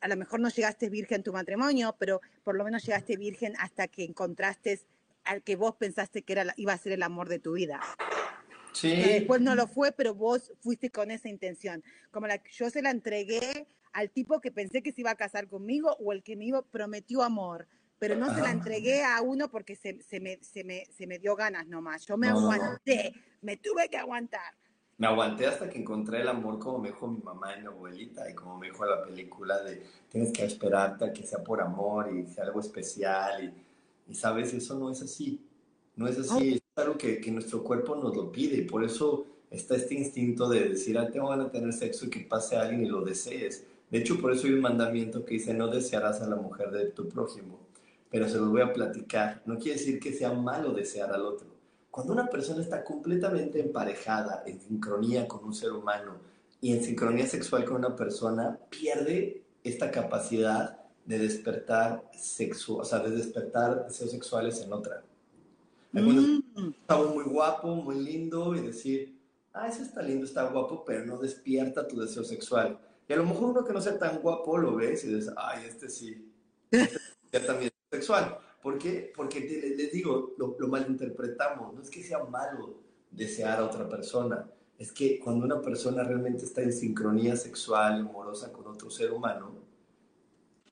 [0.00, 3.54] a lo mejor no llegaste virgen en tu matrimonio, pero por lo menos llegaste virgen
[3.58, 4.80] hasta que encontraste
[5.24, 7.80] al que vos pensaste que era, iba a ser el amor de tu vida.
[8.72, 8.94] Sí.
[8.94, 11.84] Que después no lo fue, pero vos fuiste con esa intención.
[12.10, 15.16] Como la que yo se la entregué al tipo que pensé que se iba a
[15.16, 17.68] casar conmigo o el que me iba, prometió amor,
[18.06, 21.18] pero no se la entregué a uno porque se, se, me, se, me, se me
[21.18, 22.04] dio ganas nomás.
[22.04, 22.38] Yo me no.
[22.38, 24.52] aguanté, me tuve que aguantar
[24.96, 28.30] me aguanté hasta que encontré el amor como me dijo mi mamá y mi abuelita
[28.30, 32.14] y como me dijo la película de tienes que esperarte a que sea por amor
[32.14, 33.44] y sea algo especial
[34.06, 35.40] y, y sabes, eso no es así,
[35.96, 39.26] no es así, es algo que, que, nuestro cuerpo nos lo pide y por eso
[39.50, 42.62] está este instinto de decir, ah, tengo ganas de tener sexo y que pase a
[42.62, 43.64] alguien y lo desees.
[43.90, 46.86] De hecho, por eso hay un mandamiento que dice, no desearás a la mujer de
[46.86, 47.63] tu prójimo,
[48.14, 49.42] pero se los voy a platicar.
[49.44, 51.54] No quiere decir que sea malo desear al otro
[51.94, 56.16] cuando una persona está completamente emparejada, en sincronía con un ser humano
[56.60, 62.98] y en sincronía sexual con una persona, pierde esta capacidad de despertar sexual, o sea,
[62.98, 65.04] de despertar deseos sexuales en otra.
[65.92, 66.40] Mm.
[66.80, 69.16] Estaba muy guapo, muy lindo y decir,
[69.52, 72.76] ah, ese está lindo, está guapo, pero no despierta tu deseo sexual.
[73.08, 75.66] Y a lo mejor uno que no sea tan guapo lo ves y dices, ay,
[75.68, 76.28] este sí,
[77.30, 78.38] este mi deseo sexual.
[78.62, 79.12] ¿Por qué?
[79.14, 81.74] Porque les digo, lo, lo, malinterpretamos.
[81.74, 82.80] No es que sea malo,
[83.10, 84.48] desear a otra persona.
[84.78, 89.54] Es que cuando una persona realmente está en sincronía sexual amorosa con otro ser humano,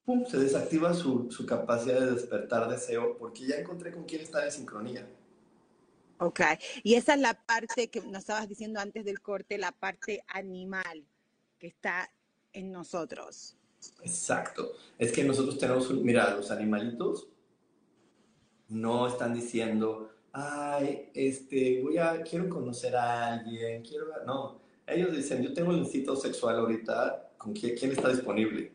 [0.05, 0.25] ¡pum!
[0.27, 4.53] se desactiva su, su capacidad de despertar deseo porque ya encontré con quién está en
[4.53, 5.07] sincronía.
[6.19, 6.41] Ok,
[6.85, 11.05] y esa es la parte que nos estabas diciendo antes del corte, la parte animal
[11.59, 12.11] que está
[12.53, 13.57] en nosotros.
[14.03, 14.73] Exacto.
[14.99, 17.29] Es que nosotros tenemos, mira, los animalitos
[18.68, 24.61] no están diciendo, ay, este, voy a, quiero conocer a alguien, quiero, no.
[24.87, 28.73] Ellos dicen, yo tengo un instinto sexual ahorita, ¿con quién, quién está disponible?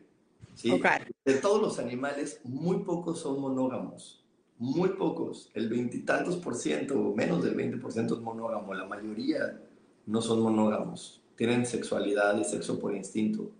[0.54, 0.80] ¿Sí?
[1.24, 4.24] De todos los animales, muy pocos son monógamos.
[4.58, 5.50] Muy pocos.
[5.54, 8.74] El veintitantos por ciento, o menos del 20% es monógamo.
[8.74, 9.60] La mayoría
[10.06, 11.22] no son monógamos.
[11.36, 13.52] Tienen sexualidad y sexo por instinto.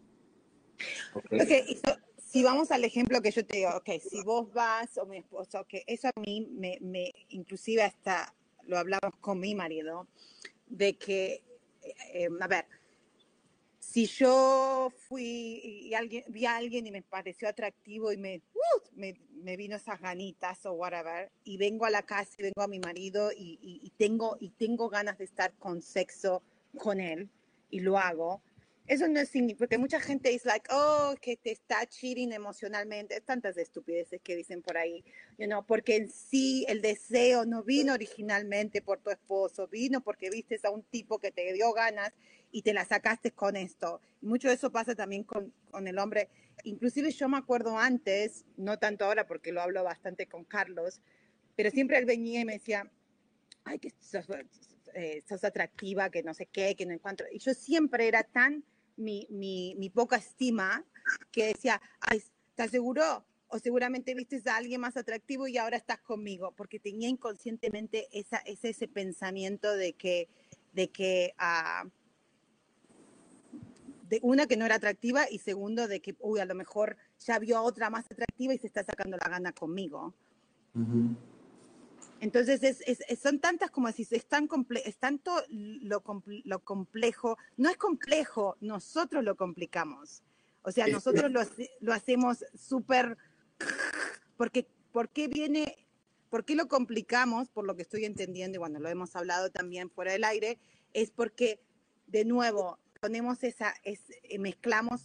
[1.14, 1.40] Okay.
[1.40, 1.80] okay
[2.30, 5.60] si vamos al ejemplo que yo te digo, ok, si vos vas o mi esposo,
[5.60, 8.34] ok, eso a mí me, me inclusive hasta
[8.66, 10.06] lo hablamos con mi marido,
[10.66, 11.42] de que,
[11.82, 12.66] eh, eh, a ver,
[13.78, 18.88] si yo fui y alguien, vi a alguien y me pareció atractivo y me, uh,
[18.92, 22.68] me, me, vino esas ganitas o whatever, y vengo a la casa y vengo a
[22.68, 26.42] mi marido y, y, y, tengo, y tengo ganas de estar con sexo
[26.76, 27.30] con él
[27.70, 28.42] y lo hago,
[28.88, 33.22] eso no es porque mucha gente dice like, oh, que te está cheating emocionalmente, es
[33.22, 35.04] tantas estupideces que dicen por ahí,
[35.36, 40.30] you know, porque en sí el deseo no vino originalmente por tu esposo, vino porque
[40.30, 42.14] viste a un tipo que te dio ganas
[42.50, 44.00] y te la sacaste con esto.
[44.22, 46.30] Y mucho de eso pasa también con, con el hombre.
[46.64, 51.02] Inclusive yo me acuerdo antes, no tanto ahora porque lo hablo bastante con Carlos,
[51.56, 52.90] pero siempre él venía y me decía,
[53.64, 54.26] ay, que sos,
[54.94, 57.26] eh, sos atractiva, que no sé qué, que no encuentro.
[57.30, 58.64] Y yo siempre era tan
[58.98, 60.84] mi, mi, poca estima,
[61.30, 63.24] que decía, ay, ¿estás seguro?
[63.48, 68.38] O seguramente viste a alguien más atractivo y ahora estás conmigo, porque tenía inconscientemente esa,
[68.38, 70.28] ese, ese pensamiento de que,
[70.72, 71.88] de que uh,
[74.08, 77.38] de una que no era atractiva y segundo de que, uy, a lo mejor ya
[77.38, 80.14] vio a otra más atractiva y se está sacando la gana conmigo.
[82.20, 86.02] Entonces, es, es, son tantas como si es, tan comple es tanto lo,
[86.44, 90.22] lo, complejo, no es complejo, nosotros lo complicamos.
[90.62, 91.40] O sea, nosotros lo,
[91.80, 93.16] lo hacemos súper,
[94.36, 95.86] porque, ¿por qué viene,
[96.28, 97.48] por qué lo complicamos?
[97.50, 100.58] Por lo que estoy entendiendo, y bueno, lo hemos hablado también fuera del aire,
[100.92, 101.60] es porque,
[102.08, 104.00] de nuevo, ponemos esa, es,
[104.38, 105.02] mezclamos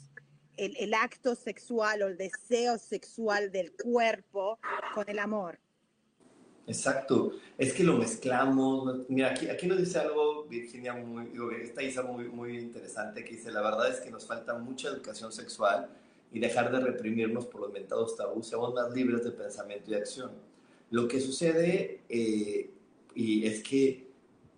[0.57, 4.59] el, el acto sexual o el deseo sexual del cuerpo
[4.95, 5.59] con el amor.
[6.65, 9.09] Exacto, es que lo mezclamos.
[9.09, 13.35] Mira, aquí, aquí nos dice algo Virginia, muy, digo, esta Isa muy, muy interesante, que
[13.35, 15.89] dice, la verdad es que nos falta mucha educación sexual
[16.31, 20.31] y dejar de reprimirnos por los mentados tabús, seamos más libres de pensamiento y acción.
[20.89, 22.69] Lo que sucede eh,
[23.13, 24.07] y es que,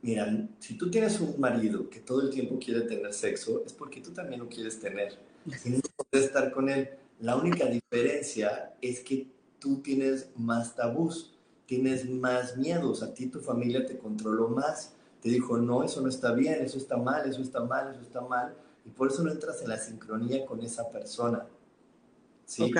[0.02, 4.00] mira, si tú tienes un marido que todo el tiempo quiere tener sexo, es porque
[4.00, 5.18] tú también lo quieres tener.
[5.66, 6.90] Y no puedes estar con él.
[7.20, 9.28] La única diferencia es que
[9.60, 11.35] tú tienes más tabús
[11.66, 16.10] tienes más miedos, a ti tu familia te controló más, te dijo, no, eso no
[16.10, 19.32] está bien, eso está mal, eso está mal, eso está mal, y por eso no
[19.32, 21.48] entras en la sincronía con esa persona.
[22.46, 22.72] ¿sí?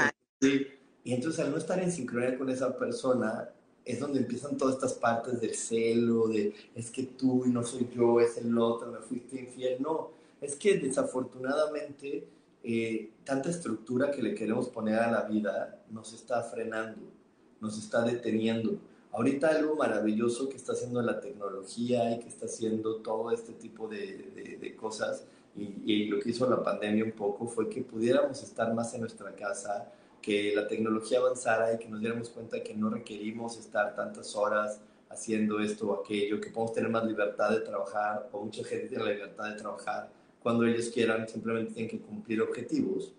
[0.42, 0.68] ¿Sí?
[1.04, 3.50] Y entonces al no estar en sincronía con esa persona,
[3.84, 7.88] es donde empiezan todas estas partes del celo, de es que tú y no soy
[7.96, 9.82] yo, es el otro, me fuiste infiel.
[9.82, 12.28] No, es que desafortunadamente
[12.64, 17.16] eh, tanta estructura que le queremos poner a la vida nos está frenando
[17.62, 18.78] nos está deteniendo.
[19.12, 23.88] Ahorita algo maravilloso que está haciendo la tecnología y que está haciendo todo este tipo
[23.88, 28.44] de, de, cosas y, y, lo que hizo la pandemia un poco fue que pudiéramos
[28.44, 29.90] estar más en nuestra casa,
[30.22, 34.82] que la tecnología avanzara y que nos diéramos cuenta que no requerimos estar tantas horas
[35.10, 39.06] haciendo esto o aquello, que podemos tener más libertad de trabajar o mucha gente tiene
[39.06, 40.10] la libertad de trabajar
[40.46, 43.12] cuando ellos quieran, simplemente tienen que cumplir objetivos.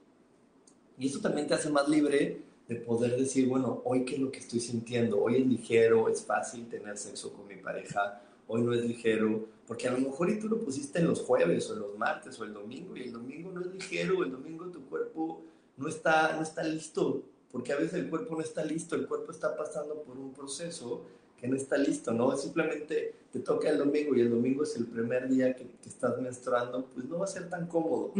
[0.97, 4.31] Y eso también te hace más libre de poder decir, bueno, hoy qué es lo
[4.31, 8.73] que estoy sintiendo, hoy es ligero, es fácil tener sexo con mi pareja, hoy no
[8.73, 11.81] es ligero, porque a lo mejor y tú lo pusiste en los jueves o en
[11.81, 15.43] los martes o el domingo y el domingo no es ligero, el domingo tu cuerpo
[15.77, 19.31] no está, no está listo, porque a veces el cuerpo no está listo, el cuerpo
[19.31, 21.05] está pasando por un proceso
[21.37, 22.37] que no está listo, ¿no?
[22.37, 26.19] Simplemente te toca el domingo y el domingo es el primer día que, que estás
[26.21, 28.13] menstruando, pues no va a ser tan cómodo.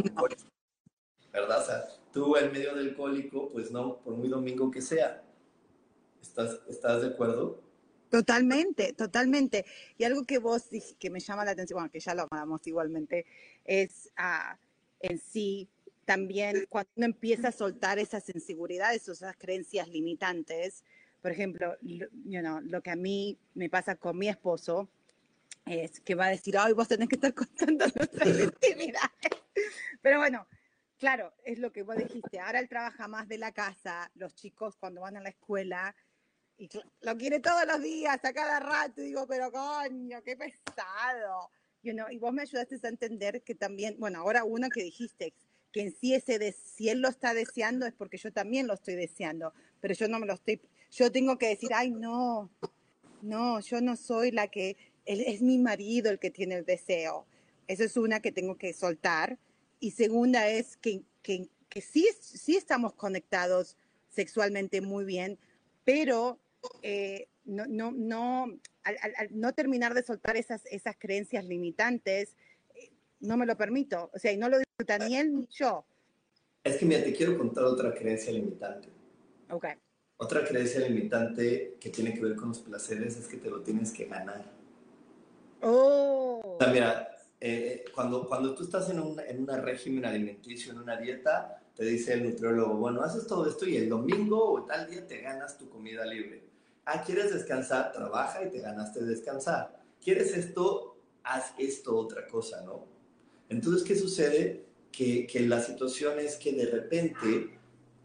[1.41, 1.61] ¿Verdad?
[1.61, 5.23] O sea, tú en medio del cólico, pues no, por muy domingo que sea.
[6.21, 7.61] ¿Estás, estás de acuerdo?
[8.09, 9.65] Totalmente, totalmente.
[9.97, 10.65] Y algo que vos
[10.99, 13.25] que me llama la atención, bueno, que ya lo hablamos igualmente,
[13.65, 14.55] es uh,
[15.01, 15.69] en sí
[16.05, 20.85] también cuando uno empieza a soltar esas inseguridades, esas creencias limitantes.
[21.21, 24.87] Por ejemplo, you know, lo que a mí me pasa con mi esposo,
[25.65, 29.11] es que va a decir, ay, vos tenés que estar contando nuestras intimidades.
[30.01, 30.47] Pero bueno,
[30.97, 32.39] claro, es lo que vos dijiste.
[32.39, 35.95] Ahora él trabaja más de la casa, los chicos cuando van a la escuela,
[36.57, 36.69] y
[37.01, 41.51] lo quiere todos los días, a cada rato, y digo, pero coño, qué pesado.
[41.83, 45.33] You know, y vos me ayudaste a entender que también, bueno, ahora uno que dijiste,
[45.71, 48.73] que en sí ese de, si él lo está deseando es porque yo también lo
[48.73, 50.59] estoy deseando, pero yo no me lo estoy,
[50.91, 52.49] yo tengo que decir, ay, no,
[53.21, 57.25] no, yo no soy la que, él, es mi marido el que tiene el deseo.
[57.67, 59.37] Eso es una que tengo que soltar.
[59.79, 63.77] Y segunda es que, que, que sí, sí estamos conectados
[64.09, 65.37] sexualmente muy bien,
[65.83, 66.39] pero
[66.81, 68.45] eh, no, no, no,
[68.83, 72.35] al, al, no terminar de soltar esas, esas creencias limitantes,
[72.75, 74.09] eh, no me lo permito.
[74.13, 75.85] O sea, y no lo disfruta ni él ni yo.
[76.63, 78.89] Es que mira, te quiero contar otra creencia limitante.
[79.49, 79.65] Ok.
[80.17, 83.91] Otra creencia limitante que tiene que ver con los placeres es que te lo tienes
[83.91, 84.43] que ganar.
[85.61, 86.41] Oh.
[86.43, 90.79] O sea, mira, eh, cuando, cuando tú estás en un en una régimen alimenticio, en
[90.79, 94.89] una dieta, te dice el nutriólogo, bueno, haces todo esto y el domingo o tal
[94.89, 96.43] día te ganas tu comida libre.
[96.85, 97.91] Ah, ¿quieres descansar?
[97.91, 99.77] Trabaja y te ganaste descansar.
[100.03, 100.97] ¿Quieres esto?
[101.23, 102.85] Haz esto, otra cosa, ¿no?
[103.49, 104.65] Entonces, ¿qué sucede?
[104.91, 107.57] Que, que la situación es que de repente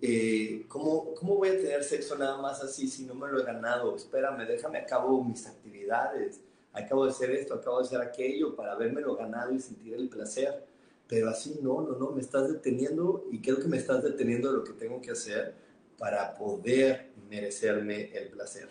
[0.04, 3.44] eh, ¿cómo, ¿cómo voy a tener sexo nada más así si no me lo he
[3.44, 3.94] ganado?
[3.94, 6.40] Espérame, déjame, acabo mis actividades,
[6.72, 10.66] acabo de hacer esto, acabo de hacer aquello para lo ganado y sentir el placer.
[11.06, 14.58] Pero así no, no, no, me estás deteniendo y creo que me estás deteniendo de
[14.58, 15.54] lo que tengo que hacer
[15.98, 18.68] para poder merecerme el placer.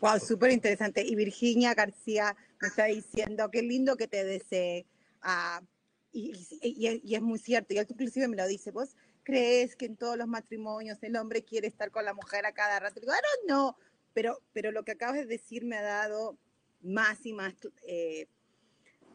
[0.00, 1.04] Wow, súper interesante.
[1.04, 4.86] Y Virginia García me está diciendo, qué lindo que te desee.
[5.24, 5.64] Uh,
[6.12, 9.86] y, y, y, es muy cierto, y él inclusive me lo dice, vos crees que
[9.86, 13.00] en todos los matrimonios el hombre quiere estar con la mujer a cada rato?
[13.00, 13.76] digo, I no,
[14.14, 16.38] pero, pero lo que acabas de decir me ha dado
[16.80, 17.54] más y más
[17.86, 18.26] eh,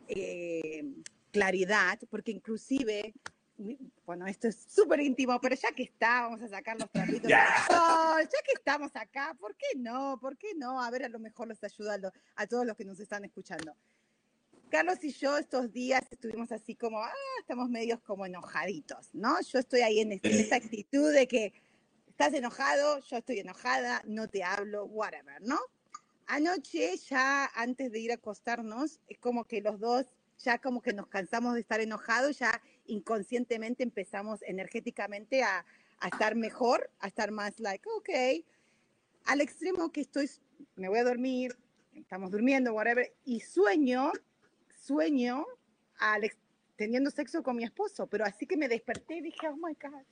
[0.07, 0.83] eh,
[1.31, 3.13] claridad, porque inclusive,
[4.05, 7.31] bueno, esto es súper íntimo, pero ya que está, vamos a sacar los trapitos.
[7.69, 10.19] Oh, ya que estamos acá, ¿por qué no?
[10.19, 10.81] ¿Por qué no?
[10.81, 13.75] A ver, a lo mejor los ayuda a, a todos los que nos están escuchando.
[14.69, 19.39] Carlos y yo estos días estuvimos así como, ah, estamos medios como enojaditos, ¿no?
[19.41, 21.53] Yo estoy ahí en, en esa actitud de que
[22.07, 25.59] estás enojado, yo estoy enojada, no te hablo, whatever, ¿no?
[26.35, 30.07] Anoche, ya antes de ir a acostarnos, es como que los dos
[30.39, 35.63] ya como que nos cansamos de estar enojados, ya inconscientemente empezamos energéticamente a,
[35.99, 38.09] a estar mejor, a estar más like, ok,
[39.25, 40.27] al extremo que estoy,
[40.75, 41.55] me voy a dormir,
[41.93, 44.11] estamos durmiendo, whatever, y sueño
[44.75, 45.45] sueño
[45.99, 46.31] al
[46.77, 50.03] teniendo sexo con mi esposo, pero así que me desperté y dije, oh my God,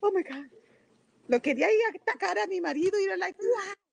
[0.00, 0.46] oh my God.
[1.28, 3.85] Lo quería ir a atacar a mi marido y era like, wow.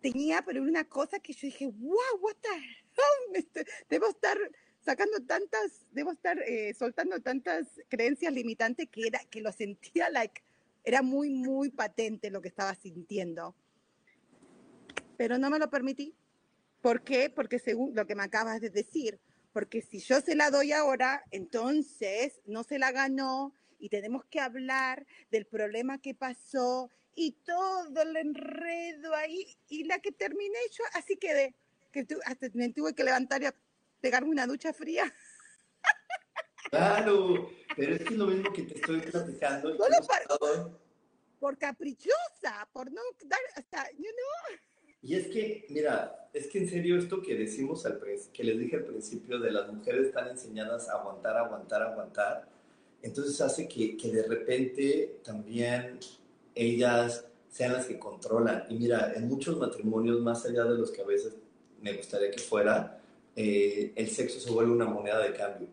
[0.00, 3.66] Tenía, pero una cosa que yo dije, wow, what the hell?
[3.88, 4.38] Debo estar
[4.80, 10.42] sacando tantas, debo estar eh, soltando tantas creencias limitantes que era, que lo sentía like,
[10.84, 13.54] era muy, muy patente lo que estaba sintiendo.
[15.16, 16.14] Pero no me lo permití.
[16.80, 17.28] ¿Por qué?
[17.28, 19.20] Porque según lo que me acabas de decir,
[19.52, 24.40] porque si yo se la doy ahora, entonces no se la ganó y tenemos que
[24.40, 30.84] hablar del problema que pasó y todo el enredo ahí y la que terminé yo,
[30.94, 31.54] así quedé,
[31.92, 33.54] que tu, hasta me tuve que levantar y a
[34.00, 35.12] pegarme una ducha fría.
[36.70, 39.76] Claro, pero es que es lo mismo que te estoy platicando.
[39.76, 39.96] Solo
[40.38, 40.80] por,
[41.38, 44.58] por caprichosa, por no dar, sea, you know.
[45.02, 48.00] Y es que, mira, es que en serio esto que decimos al
[48.32, 52.48] que les dije al principio de las mujeres están enseñadas a aguantar, aguantar, aguantar,
[53.02, 55.98] entonces hace que, que de repente también
[56.60, 58.64] ellas sean las que controlan.
[58.68, 61.36] Y mira, en muchos matrimonios, más allá de los que a veces
[61.80, 63.00] me gustaría que fuera,
[63.34, 65.68] eh, el sexo se vuelve una moneda de cambio.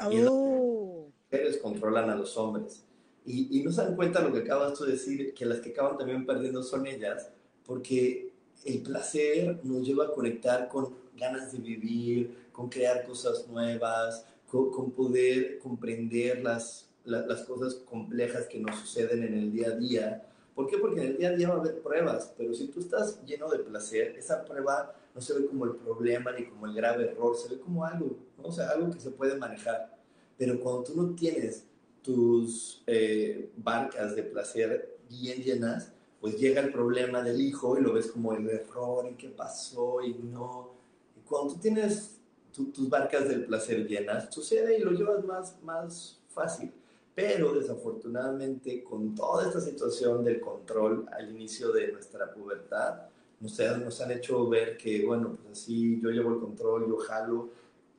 [0.00, 0.10] Oh.
[0.10, 2.84] Y las mujeres controlan a los hombres.
[3.24, 5.70] Y, y no se dan cuenta lo que acabas tú de decir, que las que
[5.70, 7.30] acaban también perdiendo son ellas,
[7.64, 8.32] porque
[8.64, 14.90] el placer nos lleva a conectar con ganas de vivir, con crear cosas nuevas, con,
[14.92, 20.26] poder comprender las, las cosas complejas que nos suceden en el día a día.
[20.54, 20.78] ¿Por qué?
[20.78, 23.48] Porque en el día a día va a haber pruebas, pero si tú estás lleno
[23.50, 27.36] de placer, esa prueba no se ve como el problema ni como el grave error,
[27.36, 28.44] se ve como algo, ¿no?
[28.44, 29.98] o sea, algo que se puede manejar.
[30.36, 31.66] Pero cuando tú no tienes
[32.02, 37.92] tus eh, barcas de placer bien llenas, pues llega el problema del hijo y lo
[37.92, 40.74] ves como el error y qué pasó y no.
[41.16, 42.18] Y cuando tú tienes
[42.52, 46.72] tus barcas del placer llenas, sucede y lo llevas más, más fácil.
[47.14, 53.02] Pero desafortunadamente con toda esta situación del control al inicio de nuestra pubertad,
[53.40, 57.50] nos, nos han hecho ver que, bueno, pues así yo llevo el control, yo jalo,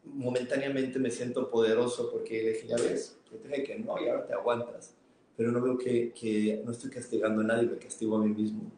[0.06, 4.26] momentáneamente me siento poderoso porque dije, ya ves, yo te dije que no y ahora
[4.26, 4.96] te aguantas.
[5.36, 8.72] Pero no veo que, que no estoy castigando a nadie, me castigo a mí mismo.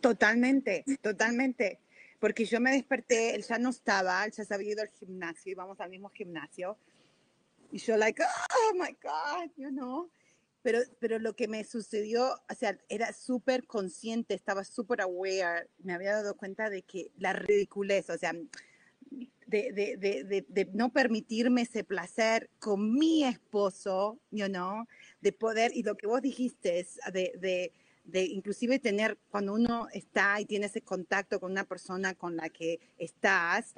[0.00, 1.78] Totalmente, totalmente.
[2.18, 5.52] Porque yo me desperté, él ya no estaba, él ya se había ido al gimnasio,
[5.52, 6.76] íbamos al mismo gimnasio.
[7.72, 10.10] Y yo, like, oh my God, you know.
[10.62, 15.94] Pero, pero lo que me sucedió, o sea, era súper consciente, estaba súper aware, me
[15.94, 18.32] había dado cuenta de que la ridiculez, o sea,
[19.46, 24.86] de, de, de, de, no permitirme ese placer con mi esposo, you know,
[25.20, 27.72] de poder, y lo que vos dijiste, de,
[28.04, 32.50] de inclusive tener, cuando uno está y tiene ese contacto con una persona con la
[32.50, 33.74] que estás,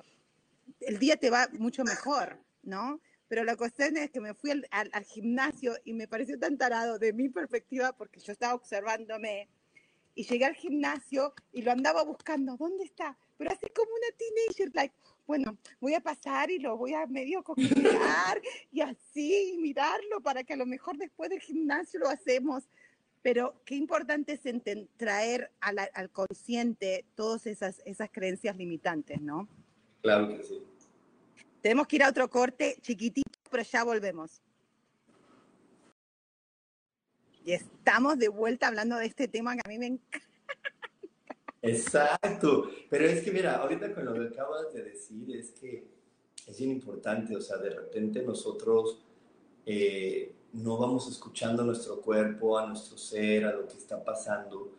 [0.81, 3.01] el día te va mucho mejor, ¿no?
[3.29, 6.99] Pero la cuestión es que me fui al, al, gimnasio y me pareció tan tarado
[6.99, 9.49] de mi perspectiva porque yo estaba observándome
[10.15, 13.19] y llegué al gimnasio y lo andaba buscando, ¿dónde está?
[13.37, 14.95] Pero así como una teenager, like,
[15.27, 20.53] bueno, voy a pasar y lo voy a medio coquetear y así mirarlo para que
[20.53, 22.65] a lo mejor después del gimnasio lo hacemos.
[23.23, 24.41] Pero qué importante es
[24.99, 29.49] traer al, al consciente todas esas, esas creencias limitantes, ¿no?
[30.03, 30.63] Claro que sí.
[31.65, 34.43] Tenemos que ir a otro corte chiquitito, pero ya volvemos.
[37.43, 40.29] Y estamos de vuelta hablando de este tema que a mí me encanta.
[41.63, 45.89] Exacto, pero es que mira, ahorita con lo que acabas de decir es que
[46.47, 48.99] es bien importante, o sea, de repente nosotros
[49.65, 54.71] eh, no vamos escuchando a nuestro cuerpo, a nuestro ser, a lo que está pasando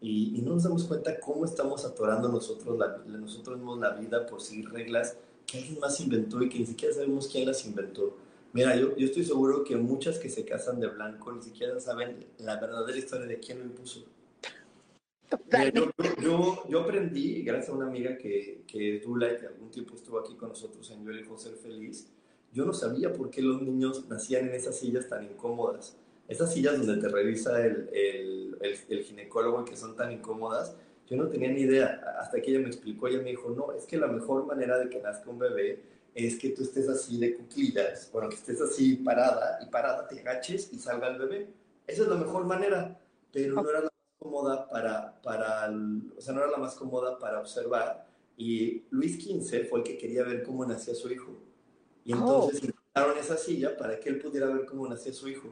[0.00, 4.40] y, no nos damos cuenta cómo estamos atorando nosotros, la, nosotros mismos la vida por
[4.40, 5.18] seguir reglas
[5.50, 8.16] que alguien más inventó y que ni siquiera sabemos quién las inventó.
[8.52, 12.26] Mira, yo, yo estoy seguro que muchas que se casan de blanco ni siquiera saben
[12.38, 14.04] la verdadera historia de quién lo impuso.
[15.46, 15.90] Mira, yo,
[16.20, 19.94] yo, yo, aprendí, gracias a una amiga que, que es Dula y que algún tiempo
[19.94, 22.08] estuvo aquí con nosotros en Yo elijo ser feliz,
[22.52, 25.96] yo no sabía por qué los niños nacían en esas sillas tan incómodas.
[26.26, 30.74] Esas sillas donde te revisa el, el, el, el ginecólogo y que son tan incómodas,
[31.10, 33.84] yo no tenía ni idea, hasta que ella me explicó, ella me dijo, no, es
[33.84, 35.82] que la mejor manera de que nazca un bebé
[36.14, 40.20] es que tú estés así de cuclillas, bueno, que estés así parada y parada te
[40.20, 41.48] agaches y salga el bebé.
[41.86, 42.96] Esa es la mejor manera,
[43.32, 45.68] pero no era la más cómoda para, para
[46.16, 48.06] o sea, no era la más cómoda para observar.
[48.36, 51.32] Y Luis XV fue el que quería ver cómo nacía su hijo.
[52.04, 52.66] Y entonces oh.
[52.66, 55.48] inventaron esa silla para que él pudiera ver cómo nacía su hijo.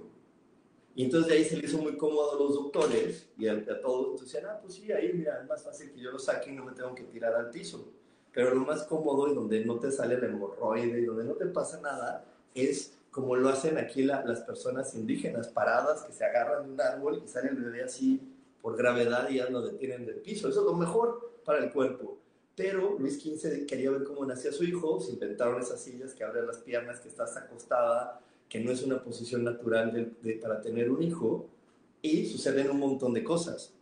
[0.99, 3.81] Y entonces de ahí se le hizo muy cómodo a los doctores y a, a
[3.81, 4.07] todos.
[4.11, 6.57] Entonces decían, ah, pues sí, ahí mira, es más fácil que yo lo saque y
[6.57, 7.87] no me tengo que tirar al piso.
[8.33, 11.47] Pero lo más cómodo y donde no te sale el hemorroide y donde no te
[11.47, 16.73] pasa nada es como lo hacen aquí las personas indígenas, paradas que se agarran de
[16.73, 18.21] un árbol y salen el bebé así
[18.61, 20.49] por gravedad y ya lo detienen del piso.
[20.49, 22.19] Eso es lo mejor para el cuerpo.
[22.57, 26.45] Pero Luis XV quería ver cómo nacía su hijo, se inventaron esas sillas que abren
[26.45, 31.47] las piernas, que estás acostada, que no es una posición natural para tener un hijo,
[32.01, 33.73] y suceden un montón de cosas.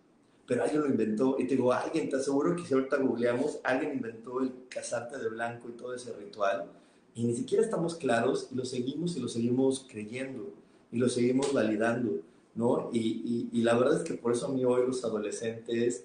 [0.46, 3.94] Pero alguien lo inventó, y te digo, alguien, te aseguro que si ahorita googleamos, alguien
[3.94, 6.70] inventó el casarte de blanco y todo ese ritual,
[7.14, 10.52] y ni siquiera estamos claros, y lo seguimos y lo seguimos creyendo,
[10.92, 12.20] y lo seguimos validando,
[12.54, 12.90] ¿no?
[12.92, 16.04] Y, y, la verdad es que por eso a mí hoy los adolescentes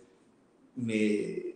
[0.75, 1.55] me,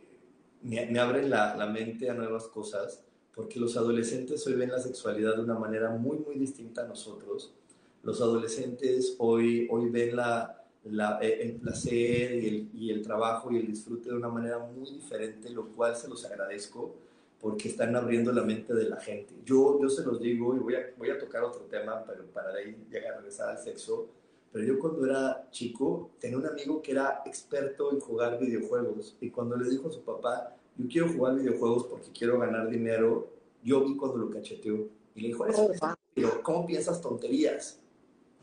[0.61, 3.03] me, me abren la, la mente a nuevas cosas,
[3.35, 7.53] porque los adolescentes hoy ven la sexualidad de una manera muy, muy distinta a nosotros.
[8.01, 13.51] Los adolescentes hoy, hoy ven la, la, eh, el placer y el, y el, trabajo
[13.51, 16.95] y el disfrute de una manera muy diferente, lo cual se los agradezco
[17.41, 19.33] porque están abriendo la mente de la gente.
[19.43, 22.53] Yo, yo se los digo y voy a, voy a tocar otro tema, pero para
[22.53, 24.07] ahí llegar a regresar al sexo.
[24.51, 29.29] Pero yo cuando era chico tenía un amigo que era experto en jugar videojuegos y
[29.29, 33.29] cuando le dijo a su papá, yo quiero jugar videojuegos porque quiero ganar dinero,
[33.63, 35.69] yo vi cuando lo cacheteó y le dijo, eso
[36.13, 37.79] pero ¿cómo piensas tonterías?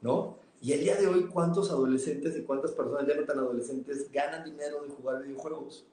[0.01, 0.37] ¿No?
[0.61, 4.45] Y el día de hoy, ¿cuántos adolescentes y cuántas personas ya no tan adolescentes ganan
[4.45, 5.87] dinero de jugar videojuegos?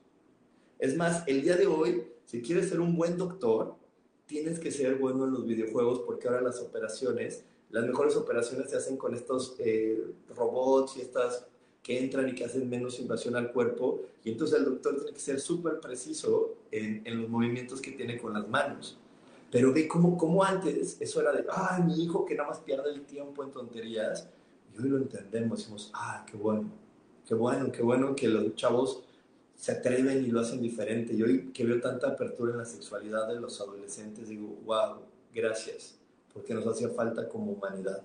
[0.77, 3.75] Es más, el día de hoy, si quieres ser un buen doctor,
[4.27, 8.77] tienes que ser bueno en los videojuegos porque ahora las operaciones, las mejores operaciones se
[8.77, 11.47] hacen con estos eh, robots y estas
[11.83, 14.01] que entran y que hacen menos invasión al cuerpo.
[14.23, 18.17] Y entonces el doctor tiene que ser súper preciso en, en, los movimientos que tiene
[18.17, 18.97] con las manos.
[19.51, 22.91] Pero ve cómo, cómo antes eso era de, ay, mi hijo que nada más pierde
[22.91, 24.29] el tiempo en tonterías.
[24.73, 26.69] Y hoy lo entendemos, decimos, ah, qué bueno,
[27.27, 29.03] qué bueno, qué bueno que los chavos
[29.55, 31.13] se atreven y lo hacen diferente.
[31.13, 34.99] Y hoy que veo tanta apertura en la sexualidad de los adolescentes, digo, wow,
[35.33, 35.97] gracias,
[36.33, 38.03] porque nos hacía falta como humanidad.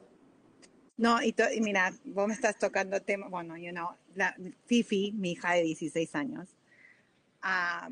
[0.96, 4.36] No, y, y, mira, vos me estás tocando tema, bueno, you know, la,
[4.66, 6.48] Fifi, mi hija de 16 años,
[7.42, 7.88] a,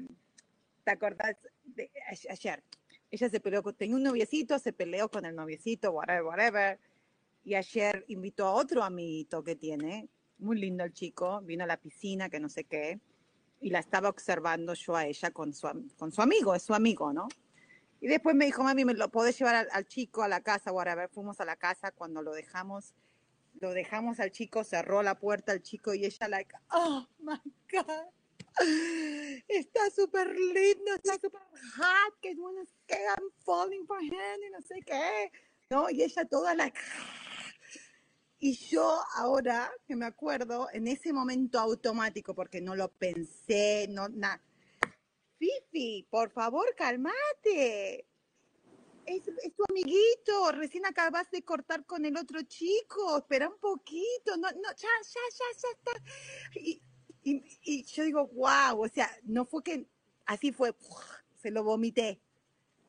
[0.84, 1.90] ¿te acordás de
[2.28, 2.62] ayer?
[3.10, 6.78] Ella se peleó, con, tenía un noviecito, se peleó con el noviecito, whatever, whatever.
[7.44, 11.76] Y ayer invitó a otro amiguito que tiene, muy lindo el chico, vino a la
[11.76, 13.00] piscina, que no sé qué,
[13.60, 17.12] y la estaba observando yo a ella con su, con su amigo, es su amigo,
[17.12, 17.28] ¿no?
[18.02, 20.72] Y después me dijo, mami, ¿me lo podés llevar al, chico a la casa?
[20.72, 21.08] Whatever.
[21.08, 22.94] Fuimos a la casa cuando lo dejamos
[23.60, 27.38] lo dejamos al chico, cerró la puerta al chico y ella like, oh my
[27.70, 28.08] God,
[29.46, 31.42] está súper lindo, está súper
[31.76, 35.30] hot, que bueno, que I'm falling for him y no sé qué,
[35.70, 35.88] ¿no?
[35.90, 36.76] Y ella toda like,
[38.40, 44.08] y yo ahora que me acuerdo, en ese momento automático, porque no lo pensé, no,
[44.08, 44.42] nada,
[45.42, 48.06] Fifi, por favor, cálmate
[49.06, 54.48] es, tu amiguito, recién acabas de cortar con el otro chico, espera un poquito, no,
[54.50, 56.60] no, ya, ya, ya, ya está.
[56.60, 56.82] Y,
[57.62, 59.86] y, yo digo, wow, o sea, no fue que
[60.26, 60.74] así fue,
[61.36, 62.20] se lo vomité.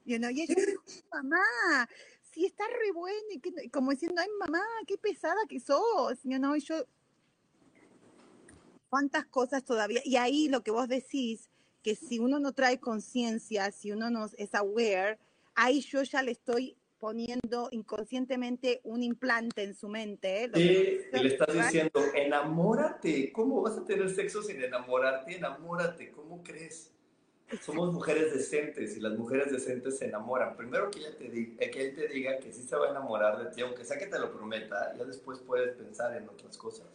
[0.05, 1.89] You know, y ella dijo, mamá,
[2.21, 6.59] si está re bueno, y como diciendo, ay, mamá, qué pesada que sos, know, y
[6.59, 6.85] yo,
[8.89, 11.49] cuántas cosas todavía, y ahí lo que vos decís,
[11.83, 15.19] que si uno no trae conciencia, si uno no es aware,
[15.53, 20.45] ahí yo ya le estoy poniendo inconscientemente un implante en su mente.
[20.45, 20.47] ¿eh?
[21.11, 23.33] le estás diciendo, enamórate.
[23.33, 25.35] ¿Cómo vas a tener sexo sin enamorarte?
[25.35, 26.11] Enamórate.
[26.11, 26.91] ¿Cómo crees?
[27.61, 30.55] Somos mujeres decentes y las mujeres decentes se enamoran.
[30.55, 33.37] Primero que, ella te diga, que él te diga que sí se va a enamorar
[33.37, 36.87] de ti, aunque sea que te lo prometa, ya después puedes pensar en otras cosas.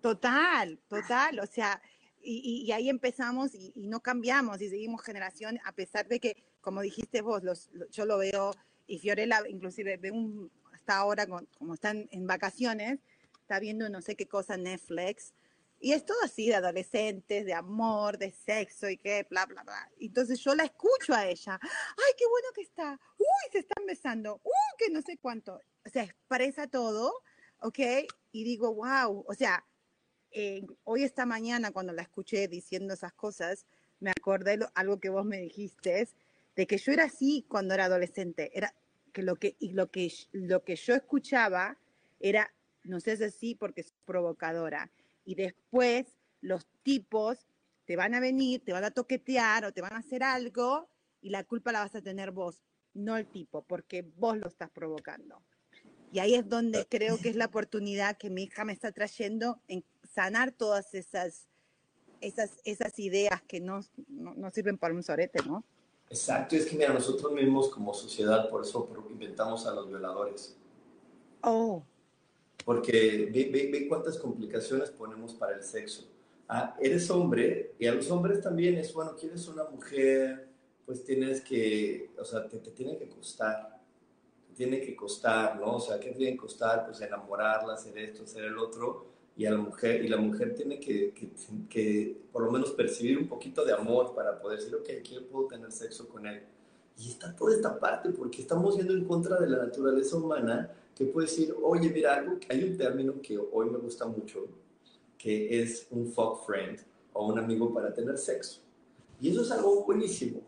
[0.00, 1.40] Total, total.
[1.40, 1.80] O sea,
[2.28, 7.22] y, ahí empezamos y, no cambiamos y seguimos generación, a pesar de que, como dijiste
[7.22, 8.52] vos, los, yo lo veo,
[8.86, 13.00] y Fiorella inclusive ve un, hasta ahora, como están en vacaciones,
[13.40, 15.34] está viendo no sé qué cosa Netflix,
[15.78, 19.90] y es todo así de adolescentes, de amor, de sexo y qué, bla, bla, bla.
[20.00, 21.58] Entonces yo la escucho a ella.
[21.60, 22.98] ¡Ay, qué bueno que está!
[23.18, 24.40] ¡Uy, se están besando!
[24.42, 25.60] ¡Uy, que no sé cuánto!
[25.84, 27.12] O sea, expresa todo,
[27.60, 27.78] ¿ok?
[28.32, 29.64] Y digo, wow, o sea,
[30.38, 33.64] eh, hoy esta mañana cuando la escuché diciendo esas cosas,
[34.00, 36.06] me acordé algo que vos me dijiste,
[36.54, 38.74] de que yo era así cuando era adolescente, era
[39.14, 41.78] que lo que, y lo que, lo que yo escuchaba
[42.20, 42.52] era,
[42.84, 44.90] no sé así porque es provocadora.
[45.24, 46.04] Y después
[46.42, 47.46] los tipos
[47.86, 50.86] te van a venir, te van a toquetear o te van a hacer algo
[51.22, 52.62] y la culpa la vas a tener vos,
[52.92, 55.40] no el tipo, porque vos lo estás provocando.
[56.12, 59.60] Y ahí es donde creo que es la oportunidad que mi hija me está trayendo
[59.68, 59.84] en
[60.16, 61.46] sanar todas esas,
[62.22, 65.62] esas, esas ideas que no, no, sirven para un sorete, ¿no?
[66.08, 70.56] Exacto, es que mira, nosotros mismos como sociedad, por eso inventamos a los violadores.
[71.42, 71.82] Oh.
[72.64, 76.08] Porque ve, ve, cuántas complicaciones ponemos para el sexo.
[76.48, 80.48] Ah, eres hombre y a los hombres también es, bueno, quieres una mujer,
[80.86, 83.82] pues tienes que, o sea, te, te tiene que costar,
[84.48, 85.74] te tiene que costar, ¿no?
[85.74, 86.86] O sea, ¿qué tiene que costar?
[86.86, 90.80] Pues enamorarla, hacer esto, hacer el otro y a la mujer y la mujer tiene
[90.80, 91.12] que,
[91.68, 95.46] que, por lo menos percibir un poquito de amor para poder decir, ok, aquí puedo
[95.46, 96.42] tener sexo con él.
[96.98, 101.04] Y está toda esta parte, porque estamos yendo en contra de la naturaleza humana, que
[101.04, 104.46] puede decir, oye, mira, algo, hay un término que hoy me gusta mucho,
[105.18, 106.80] que es un fuck friend
[107.12, 108.62] o un amigo para tener sexo.
[109.20, 110.40] Y eso es algo buenísimo.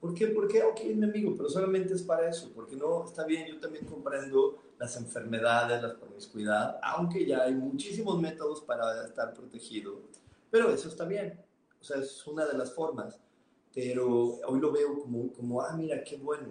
[0.00, 0.26] ¿Por qué?
[0.26, 3.60] Porque, ok, es mi amigo, pero solamente es para eso, porque no, está bien, yo
[3.60, 10.00] también comprendo las enfermedades, la promiscuidad, aunque ya hay muchísimos métodos para estar protegido,
[10.50, 11.38] pero eso está bien,
[11.80, 13.20] o sea, es una de las formas,
[13.72, 16.48] pero hoy lo veo como, como ah, mira, qué bueno,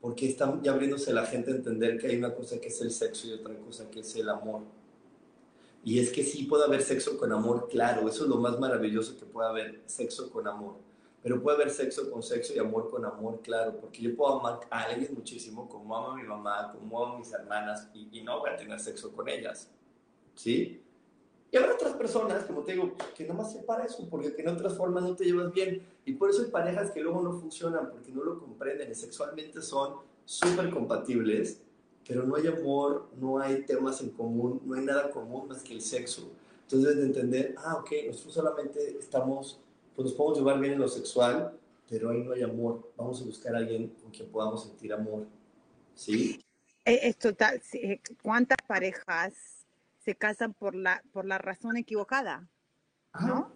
[0.00, 2.92] porque está ya abriéndose la gente a entender que hay una cosa que es el
[2.92, 4.62] sexo y otra cosa que es el amor.
[5.82, 9.16] Y es que sí puede haber sexo con amor, claro, eso es lo más maravilloso
[9.18, 10.85] que puede haber, sexo con amor
[11.26, 14.60] pero puede haber sexo con sexo y amor con amor, claro, porque yo puedo amar
[14.70, 18.38] a alguien muchísimo, como amo a mi mamá, como amo a mis hermanas, y, no
[18.38, 19.68] voy a tener sexo con ellas,
[20.36, 20.80] ¿sí?
[21.50, 24.76] Y habrá otras personas, como te digo, que no más para eso, porque en otras
[24.76, 25.84] formas no te llevas bien.
[26.04, 29.60] Y por eso hay parejas que luego no funcionan, porque no lo comprenden y sexualmente
[29.62, 31.60] son súper compatibles,
[32.06, 35.74] pero no hay amor, no hay temas en común, no hay nada común más que
[35.74, 36.30] el sexo.
[36.62, 39.58] Entonces, de entender, ah, ok, nosotros solamente estamos
[39.96, 42.92] pues nos podemos llevar bien en lo sexual, pero ahí no hay amor.
[42.96, 45.26] Vamos a buscar a alguien con quien podamos sentir amor.
[45.94, 46.44] ¿Sí?
[46.84, 47.62] Eh, es total.
[47.72, 49.32] Eh, ¿Cuántas parejas
[50.04, 52.46] se casan por la, por la razón equivocada?
[53.20, 53.50] ¿No?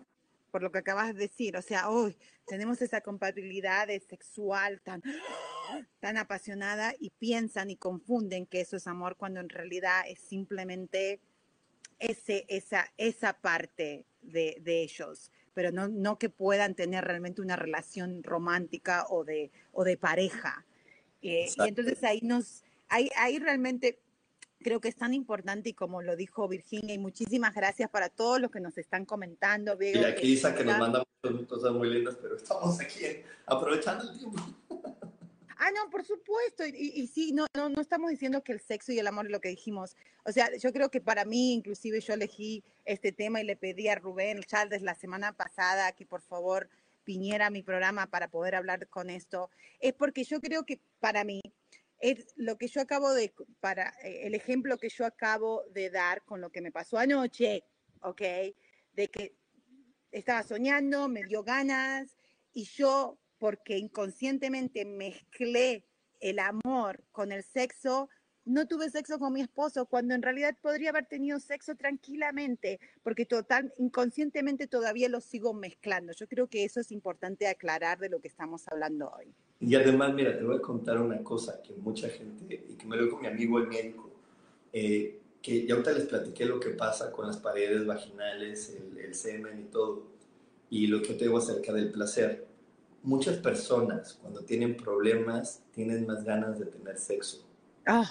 [0.50, 1.58] Por lo que acabas de decir.
[1.58, 2.16] O sea, hoy
[2.46, 5.02] tenemos esa compatibilidad sexual tan,
[6.00, 11.20] tan apasionada y piensan y confunden que eso es amor cuando en realidad es simplemente
[11.98, 15.30] ese, esa, esa parte de, de ellos
[15.60, 20.64] pero no, no que puedan tener realmente una relación romántica o de, o de pareja.
[21.20, 24.00] Eh, y entonces ahí nos, ahí, ahí realmente
[24.62, 28.40] creo que es tan importante y como lo dijo Virginia, y muchísimas gracias para todos
[28.40, 29.76] los que nos están comentando.
[29.78, 33.00] y aquí dice que nos manda muchas cosas muy lindas, pero estamos aquí
[33.44, 34.42] aprovechando el tiempo.
[35.62, 36.64] Ah, no, por supuesto.
[36.66, 39.42] Y, sí, no, no, no estamos diciendo que el sexo y el amor es lo
[39.42, 39.94] que dijimos.
[40.24, 43.86] O sea, yo creo que para mí, inclusive yo elegí este tema y le pedí
[43.88, 46.70] a Rubén Chaldes la semana pasada que por favor
[47.04, 49.50] viniera a mi programa para poder hablar con esto.
[49.80, 51.42] Es porque yo creo que para mí,
[51.98, 56.22] es lo que yo acabo de, para eh, el ejemplo que yo acabo de dar
[56.22, 57.64] con lo que me pasó anoche,
[58.00, 58.22] ¿ok?
[58.94, 59.34] De que
[60.10, 62.16] estaba soñando, me dio ganas
[62.54, 65.84] y yo porque inconscientemente mezclé
[66.20, 68.10] el amor con el sexo,
[68.44, 73.24] no tuve sexo con mi esposo cuando en realidad podría haber tenido sexo tranquilamente, porque
[73.24, 76.12] total inconscientemente todavía lo sigo mezclando.
[76.12, 79.34] Yo creo que eso es importante aclarar de lo que estamos hablando hoy.
[79.58, 82.96] Y además, mira, te voy a contar una cosa que mucha gente, y que me
[82.96, 84.10] lo dijo mi amigo el médico,
[84.72, 89.14] eh, que ya ahorita les platiqué lo que pasa con las paredes vaginales, el, el
[89.14, 90.08] semen y todo,
[90.68, 92.49] y lo que te digo acerca del placer
[93.02, 97.46] muchas personas cuando tienen problemas tienen más ganas de tener sexo.
[97.86, 98.08] Ah,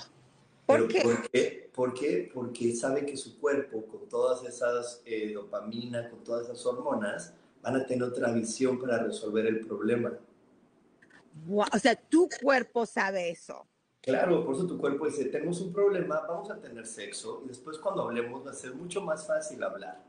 [0.65, 1.69] ¿por, qué?
[1.73, 2.31] ¿por qué?
[2.33, 7.75] Porque sabe que su cuerpo, con todas esas eh, dopamina, con todas esas hormonas, van
[7.75, 10.17] a tener otra visión para resolver el problema.
[11.49, 13.65] o sea, tu cuerpo sabe eso.
[14.01, 17.77] Claro, por eso tu cuerpo dice, tenemos un problema, vamos a tener sexo y después
[17.77, 20.01] cuando hablemos va a ser mucho más fácil hablar,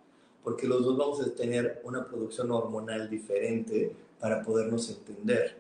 [0.45, 5.59] porque los dos vamos a tener una producción hormonal diferente para podernos entender.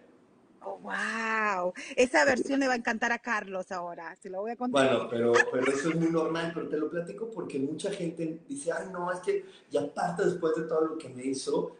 [0.62, 1.72] Oh, wow.
[1.96, 4.14] Esa versión le va a encantar a Carlos ahora.
[4.16, 4.88] Se lo voy a contar.
[4.88, 8.70] Bueno, pero, pero eso es muy normal, pero te lo platico porque mucha gente dice,
[8.70, 11.76] ay, no, es que, y aparte después de todo lo que me hizo,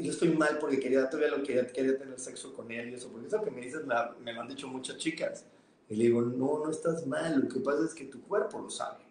[0.00, 3.08] yo estoy mal porque quería, todavía lo quería, quería tener sexo con él y eso,
[3.08, 5.44] porque eso que me dices me, me lo han dicho muchas chicas.
[5.88, 8.70] Y le digo, no, no estás mal, lo que pasa es que tu cuerpo lo
[8.70, 9.04] sabe,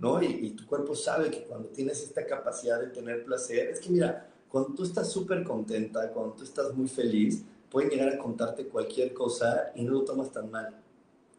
[0.00, 0.20] ¿no?
[0.20, 3.90] Y, y tu cuerpo sabe que cuando tienes esta capacidad de tener placer, es que
[3.90, 8.68] mira, cuando tú estás súper contenta, cuando tú estás muy feliz, pueden llegar a contarte
[8.68, 10.80] cualquier cosa y no lo tomas tan mal.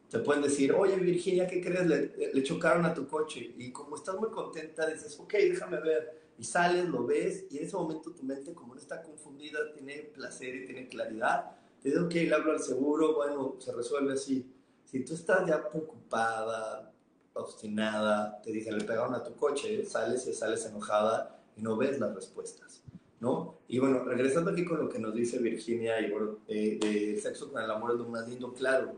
[0.09, 1.87] Te pueden decir, oye Virginia, ¿qué crees?
[1.87, 3.55] Le, chocaron a tu coche.
[3.57, 6.23] Y como estás muy contenta, dices, ok, déjame ver.
[6.37, 10.11] Y sales, lo ves, y en ese momento tu mente, como no está confundida, tiene
[10.13, 11.51] placer y tiene claridad.
[11.81, 14.45] Te dice, ok, le hablo al seguro, bueno, se resuelve así.
[14.83, 16.91] Si tú estás ya preocupada,
[17.31, 21.97] obstinada, te dicen, le pegaron a tu coche, sales y sales enojada y no ves
[21.97, 22.81] las respuestas.
[23.19, 23.55] ¿No?
[23.67, 27.91] Y bueno, regresando aquí con lo que nos dice Virginia, el sexo con el amor
[27.91, 28.93] es lo más lindo, claro,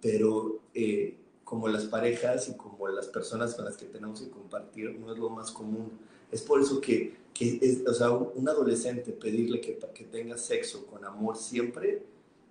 [0.00, 4.98] pero eh, como las parejas y como las personas con las que tenemos que compartir,
[4.98, 5.90] no es lo más común.
[6.30, 10.86] Es por eso que, que es, o sea, un, adolescente pedirle que, que tenga sexo
[10.86, 12.02] con amor siempre,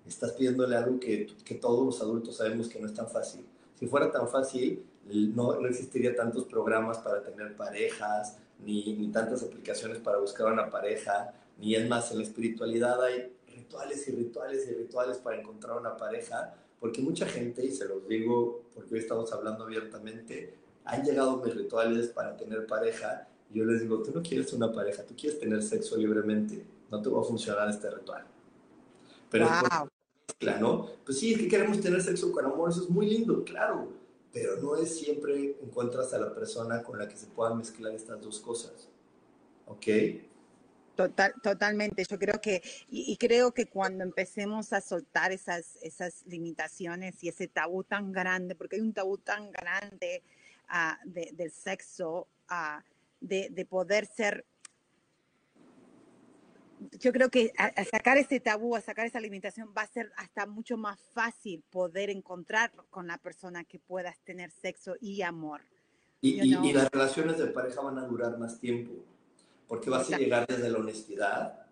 [0.05, 3.45] estás pidiéndole algo que, que todos los adultos sabemos que no es tan fácil.
[3.79, 9.43] Si fuera tan fácil, no, no existiría tantos programas para tener parejas, ni, ni tantas
[9.43, 14.67] aplicaciones para buscar una pareja, ni es más, en la espiritualidad hay rituales y rituales
[14.69, 18.99] y rituales para encontrar una pareja, porque mucha gente, y se los digo porque hoy
[19.01, 20.55] estamos hablando abiertamente,
[20.85, 24.71] han llegado mis rituales para tener pareja, y yo les digo, tú no quieres una
[24.71, 28.25] pareja, tú quieres tener sexo libremente, no te va a funcionar este ritual.
[29.29, 29.89] Pero wow.
[30.39, 30.89] es ¿no?
[31.05, 33.89] Pues sí, es que queremos tener sexo con amor, eso es muy lindo, claro,
[34.31, 38.21] pero no es siempre encuentras a la persona con la que se puedan mezclar estas
[38.21, 38.87] dos cosas.
[39.65, 39.87] ¿Ok?
[40.95, 42.03] Total, totalmente.
[42.03, 47.47] Yo creo que, y, creo que cuando empecemos a soltar esas, esas limitaciones y ese
[47.47, 50.23] tabú tan grande, porque hay un tabú tan grande
[50.69, 52.81] uh, de, del sexo, uh,
[53.21, 54.45] de, de poder ser
[56.99, 60.45] yo creo que a, sacar ese tabú, a sacar esa limitación, va a ser hasta
[60.45, 65.61] mucho más fácil poder encontrar con la persona que puedas tener sexo y amor.
[66.21, 68.93] Y, y, las relaciones de pareja van a durar más tiempo,
[69.67, 71.65] porque vas a llegar desde la honestidad.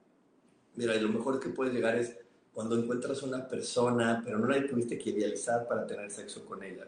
[0.76, 2.16] Mira, lo mejor que puedes llegar es
[2.54, 6.88] cuando encuentras una persona, pero no la tuviste que idealizar para tener sexo con ella.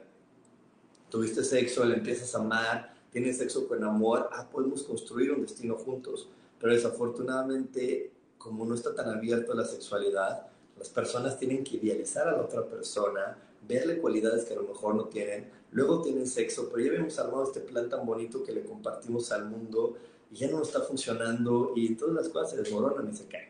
[1.10, 5.76] Tuviste sexo, la empiezas a amar, tienes sexo con amor, ah, podemos construir un destino
[5.76, 10.48] juntos pero desafortunadamente, como no está tan abierto a la sexualidad,
[10.78, 13.38] las personas tienen que idealizar a la otra persona,
[13.68, 17.44] verle cualidades que a lo mejor no tienen, luego tienen sexo, pero ya hemos armado
[17.44, 19.98] este plan tan bonito que le compartimos al mundo
[20.32, 23.50] y ya no está funcionando y todas las cosas se desmoronan y se caen.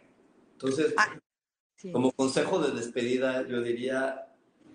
[0.54, 1.20] Entonces, ah,
[1.92, 4.28] como consejo de despedida, yo diría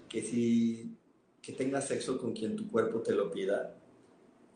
[0.09, 0.97] que si
[1.43, 3.75] que tengas sexo con quien tu cuerpo te lo pida,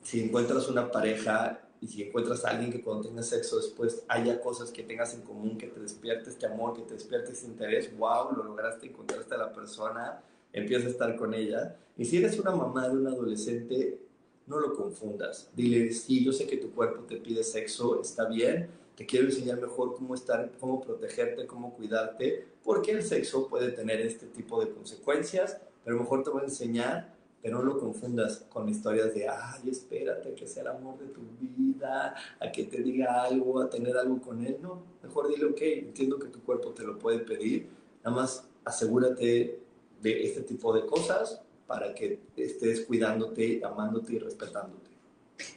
[0.03, 4.41] si encuentras una pareja y si encuentras a alguien que cuando tengas sexo después haya
[4.41, 7.97] cosas que tengas en común, que te despierte este amor, que te despierte este interés,
[7.97, 10.23] wow, lo lograste, encontraste a la persona,
[10.53, 11.77] empieza a estar con ella.
[11.97, 13.99] Y si eres una mamá de un adolescente,
[14.47, 15.51] no lo confundas.
[15.55, 19.61] Dile, sí, yo sé que tu cuerpo te pide sexo, está bien, te quiero enseñar
[19.61, 24.71] mejor cómo estar, cómo protegerte, cómo cuidarte, porque el sexo puede tener este tipo de
[24.71, 29.71] consecuencias, pero mejor te voy a enseñar pero no lo confundas con historias de, ay,
[29.71, 33.97] espérate que sea el amor de tu vida, a que te diga algo, a tener
[33.97, 34.59] algo con él.
[34.61, 37.69] No, mejor dile, ok, entiendo que tu cuerpo te lo puede pedir,
[38.05, 39.61] nada más asegúrate
[40.03, 44.91] de este tipo de cosas para que estés cuidándote, amándote y respetándote.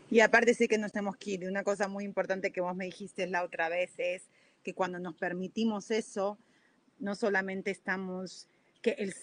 [0.10, 1.48] Y aparte sí que nos tenemos que ir.
[1.48, 4.24] Una cosa muy importante que vos me dijiste la otra vez es
[4.64, 6.38] que cuando nos permitimos eso,
[7.00, 8.48] no solamente estamos,
[8.82, 9.14] que el,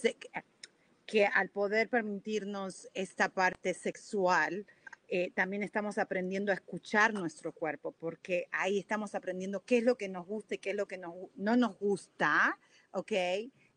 [1.09, 4.67] que al poder permitirnos esta parte sexual,
[5.09, 9.97] eh, también estamos aprendiendo a escuchar nuestro cuerpo, porque ahí estamos aprendiendo qué es lo
[9.97, 12.59] que nos gusta y qué es lo que no, nos gusta,
[12.93, 13.13] ¿ok?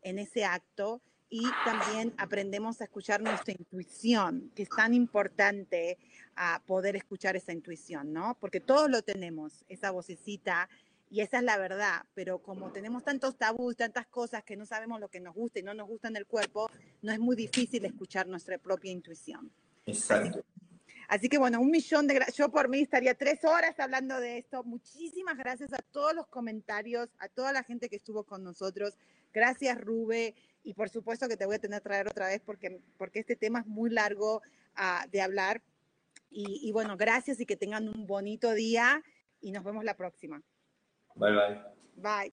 [0.02, 1.00] En ese acto.
[1.30, 5.96] Y también aprendemos a escuchar nuestra intuición, que es tan importante
[6.36, 8.36] a poder escuchar esa intuición, ¿no?
[8.38, 10.68] Porque todos lo tenemos, esa vocecita
[11.12, 14.98] y esa es la verdad, pero como tenemos tantos tabús, tantas cosas que no sabemos
[14.98, 16.70] lo que nos gusta y no nos gusta en el cuerpo,
[17.02, 19.52] no es muy difícil escuchar nuestra propia intuición.
[19.84, 20.42] Exacto.
[21.08, 22.38] Así, que bueno, un millón de gracias.
[22.38, 24.64] Yo por mí estaría tres horas hablando de esto.
[24.64, 28.96] Muchísimas gracias a todos los comentarios, a toda la gente que estuvo con nosotros.
[29.34, 30.34] Gracias, Rube.
[30.62, 33.36] Y por supuesto que te voy a tener que traer otra vez porque, porque este
[33.36, 34.40] tema es muy largo
[34.78, 35.60] uh, de hablar.
[36.30, 39.02] Y, y bueno, gracias y que tengan un bonito día
[39.42, 40.42] y nos vemos la próxima.
[41.16, 41.62] Bye bye.
[41.96, 42.32] Bye.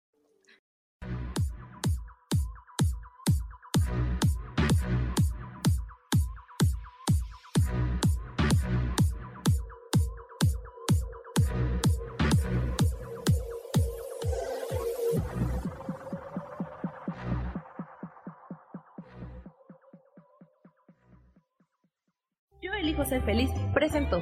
[22.61, 24.21] Yo elijo ser feliz, presento.